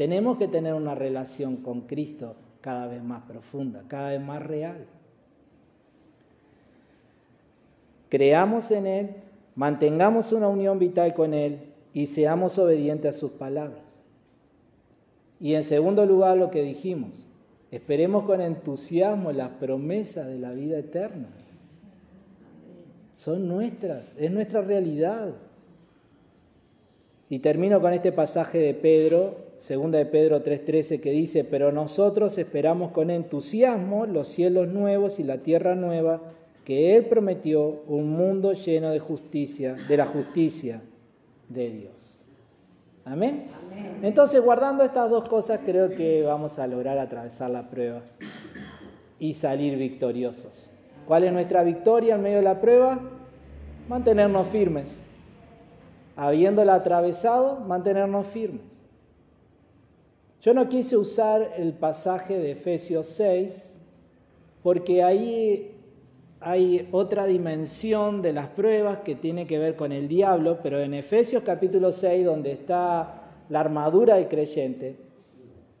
Tenemos 0.00 0.38
que 0.38 0.48
tener 0.48 0.72
una 0.72 0.94
relación 0.94 1.56
con 1.56 1.82
Cristo 1.82 2.34
cada 2.62 2.86
vez 2.86 3.02
más 3.02 3.20
profunda, 3.24 3.84
cada 3.86 4.08
vez 4.08 4.20
más 4.22 4.42
real. 4.42 4.86
Creamos 8.08 8.70
en 8.70 8.86
Él, 8.86 9.10
mantengamos 9.54 10.32
una 10.32 10.48
unión 10.48 10.78
vital 10.78 11.12
con 11.12 11.34
Él 11.34 11.58
y 11.92 12.06
seamos 12.06 12.58
obedientes 12.58 13.14
a 13.14 13.18
sus 13.18 13.32
palabras. 13.32 14.00
Y 15.38 15.52
en 15.52 15.64
segundo 15.64 16.06
lugar, 16.06 16.38
lo 16.38 16.50
que 16.50 16.62
dijimos, 16.62 17.26
Esperemos 17.70 18.24
con 18.24 18.40
entusiasmo 18.40 19.32
las 19.32 19.50
promesas 19.50 20.26
de 20.28 20.38
la 20.38 20.52
vida 20.52 20.78
eterna. 20.78 21.28
Son 23.12 23.46
nuestras, 23.46 24.14
es 24.16 24.30
nuestra 24.30 24.62
realidad. 24.62 25.34
Y 27.32 27.38
termino 27.38 27.80
con 27.80 27.92
este 27.92 28.10
pasaje 28.10 28.58
de 28.58 28.74
Pedro, 28.74 29.36
segunda 29.56 29.98
de 29.98 30.06
Pedro 30.06 30.42
3:13, 30.42 31.00
que 31.00 31.12
dice, 31.12 31.44
pero 31.44 31.70
nosotros 31.70 32.36
esperamos 32.38 32.90
con 32.90 33.08
entusiasmo 33.08 34.04
los 34.04 34.26
cielos 34.26 34.66
nuevos 34.66 35.20
y 35.20 35.22
la 35.22 35.38
tierra 35.38 35.76
nueva 35.76 36.20
que 36.64 36.96
Él 36.96 37.06
prometió, 37.06 37.82
un 37.86 38.10
mundo 38.10 38.52
lleno 38.52 38.90
de 38.90 38.98
justicia, 38.98 39.76
de 39.88 39.96
la 39.96 40.06
justicia 40.06 40.82
de 41.48 41.70
Dios. 41.70 42.24
Amén. 43.04 43.44
Entonces, 44.02 44.40
guardando 44.42 44.82
estas 44.82 45.08
dos 45.08 45.28
cosas, 45.28 45.60
creo 45.64 45.88
que 45.88 46.24
vamos 46.24 46.58
a 46.58 46.66
lograr 46.66 46.98
atravesar 46.98 47.50
la 47.50 47.70
prueba 47.70 48.02
y 49.20 49.34
salir 49.34 49.78
victoriosos. 49.78 50.68
¿Cuál 51.06 51.22
es 51.24 51.32
nuestra 51.32 51.62
victoria 51.62 52.16
en 52.16 52.22
medio 52.22 52.38
de 52.38 52.42
la 52.42 52.60
prueba? 52.60 53.00
Mantenernos 53.88 54.48
firmes 54.48 55.00
habiéndola 56.20 56.74
atravesado, 56.74 57.60
mantenernos 57.60 58.26
firmes. 58.26 58.82
Yo 60.42 60.52
no 60.52 60.68
quise 60.68 60.98
usar 60.98 61.54
el 61.56 61.72
pasaje 61.72 62.36
de 62.36 62.50
Efesios 62.50 63.06
6 63.06 63.74
porque 64.62 65.02
ahí 65.02 65.78
hay 66.40 66.86
otra 66.92 67.24
dimensión 67.24 68.20
de 68.20 68.34
las 68.34 68.48
pruebas 68.48 68.98
que 68.98 69.14
tiene 69.14 69.46
que 69.46 69.58
ver 69.58 69.76
con 69.76 69.92
el 69.92 70.08
diablo, 70.08 70.58
pero 70.62 70.78
en 70.80 70.92
Efesios 70.92 71.42
capítulo 71.42 71.90
6, 71.90 72.26
donde 72.26 72.52
está 72.52 73.22
la 73.48 73.60
armadura 73.60 74.16
del 74.16 74.28
creyente, 74.28 74.96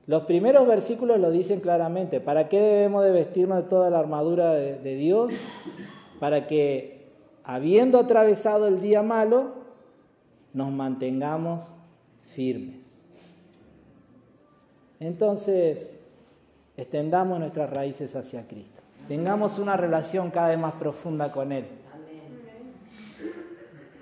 los 0.06 0.22
primeros 0.22 0.66
versículos 0.66 1.20
lo 1.20 1.30
dicen 1.30 1.60
claramente. 1.60 2.18
¿Para 2.18 2.48
qué 2.48 2.58
debemos 2.58 3.04
de 3.04 3.12
vestirnos 3.12 3.64
de 3.64 3.68
toda 3.68 3.90
la 3.90 3.98
armadura 3.98 4.54
de, 4.54 4.78
de 4.78 4.94
Dios? 4.94 5.34
Para 6.18 6.46
que, 6.46 7.10
habiendo 7.44 7.98
atravesado 7.98 8.66
el 8.68 8.80
día 8.80 9.02
malo, 9.02 9.59
nos 10.52 10.70
mantengamos 10.70 11.72
firmes. 12.34 12.90
Entonces, 14.98 15.98
extendamos 16.76 17.38
nuestras 17.38 17.70
raíces 17.70 18.14
hacia 18.16 18.46
Cristo. 18.46 18.82
Tengamos 19.08 19.58
una 19.58 19.76
relación 19.76 20.30
cada 20.30 20.48
vez 20.48 20.58
más 20.58 20.74
profunda 20.74 21.32
con 21.32 21.52
Él. 21.52 21.66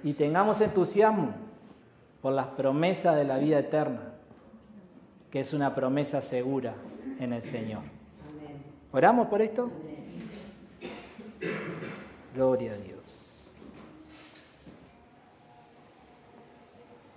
Y 0.04 0.12
tengamos 0.12 0.60
entusiasmo 0.60 1.34
por 2.20 2.32
las 2.32 2.48
promesas 2.48 3.16
de 3.16 3.24
la 3.24 3.38
vida 3.38 3.58
eterna, 3.58 4.14
que 5.30 5.40
es 5.40 5.52
una 5.52 5.74
promesa 5.74 6.20
segura 6.20 6.74
en 7.20 7.32
el 7.32 7.42
Señor. 7.42 7.82
¿Oramos 8.92 9.28
por 9.28 9.42
esto? 9.42 9.70
Gloria 12.34 12.72
a 12.72 12.76
Dios. 12.76 12.97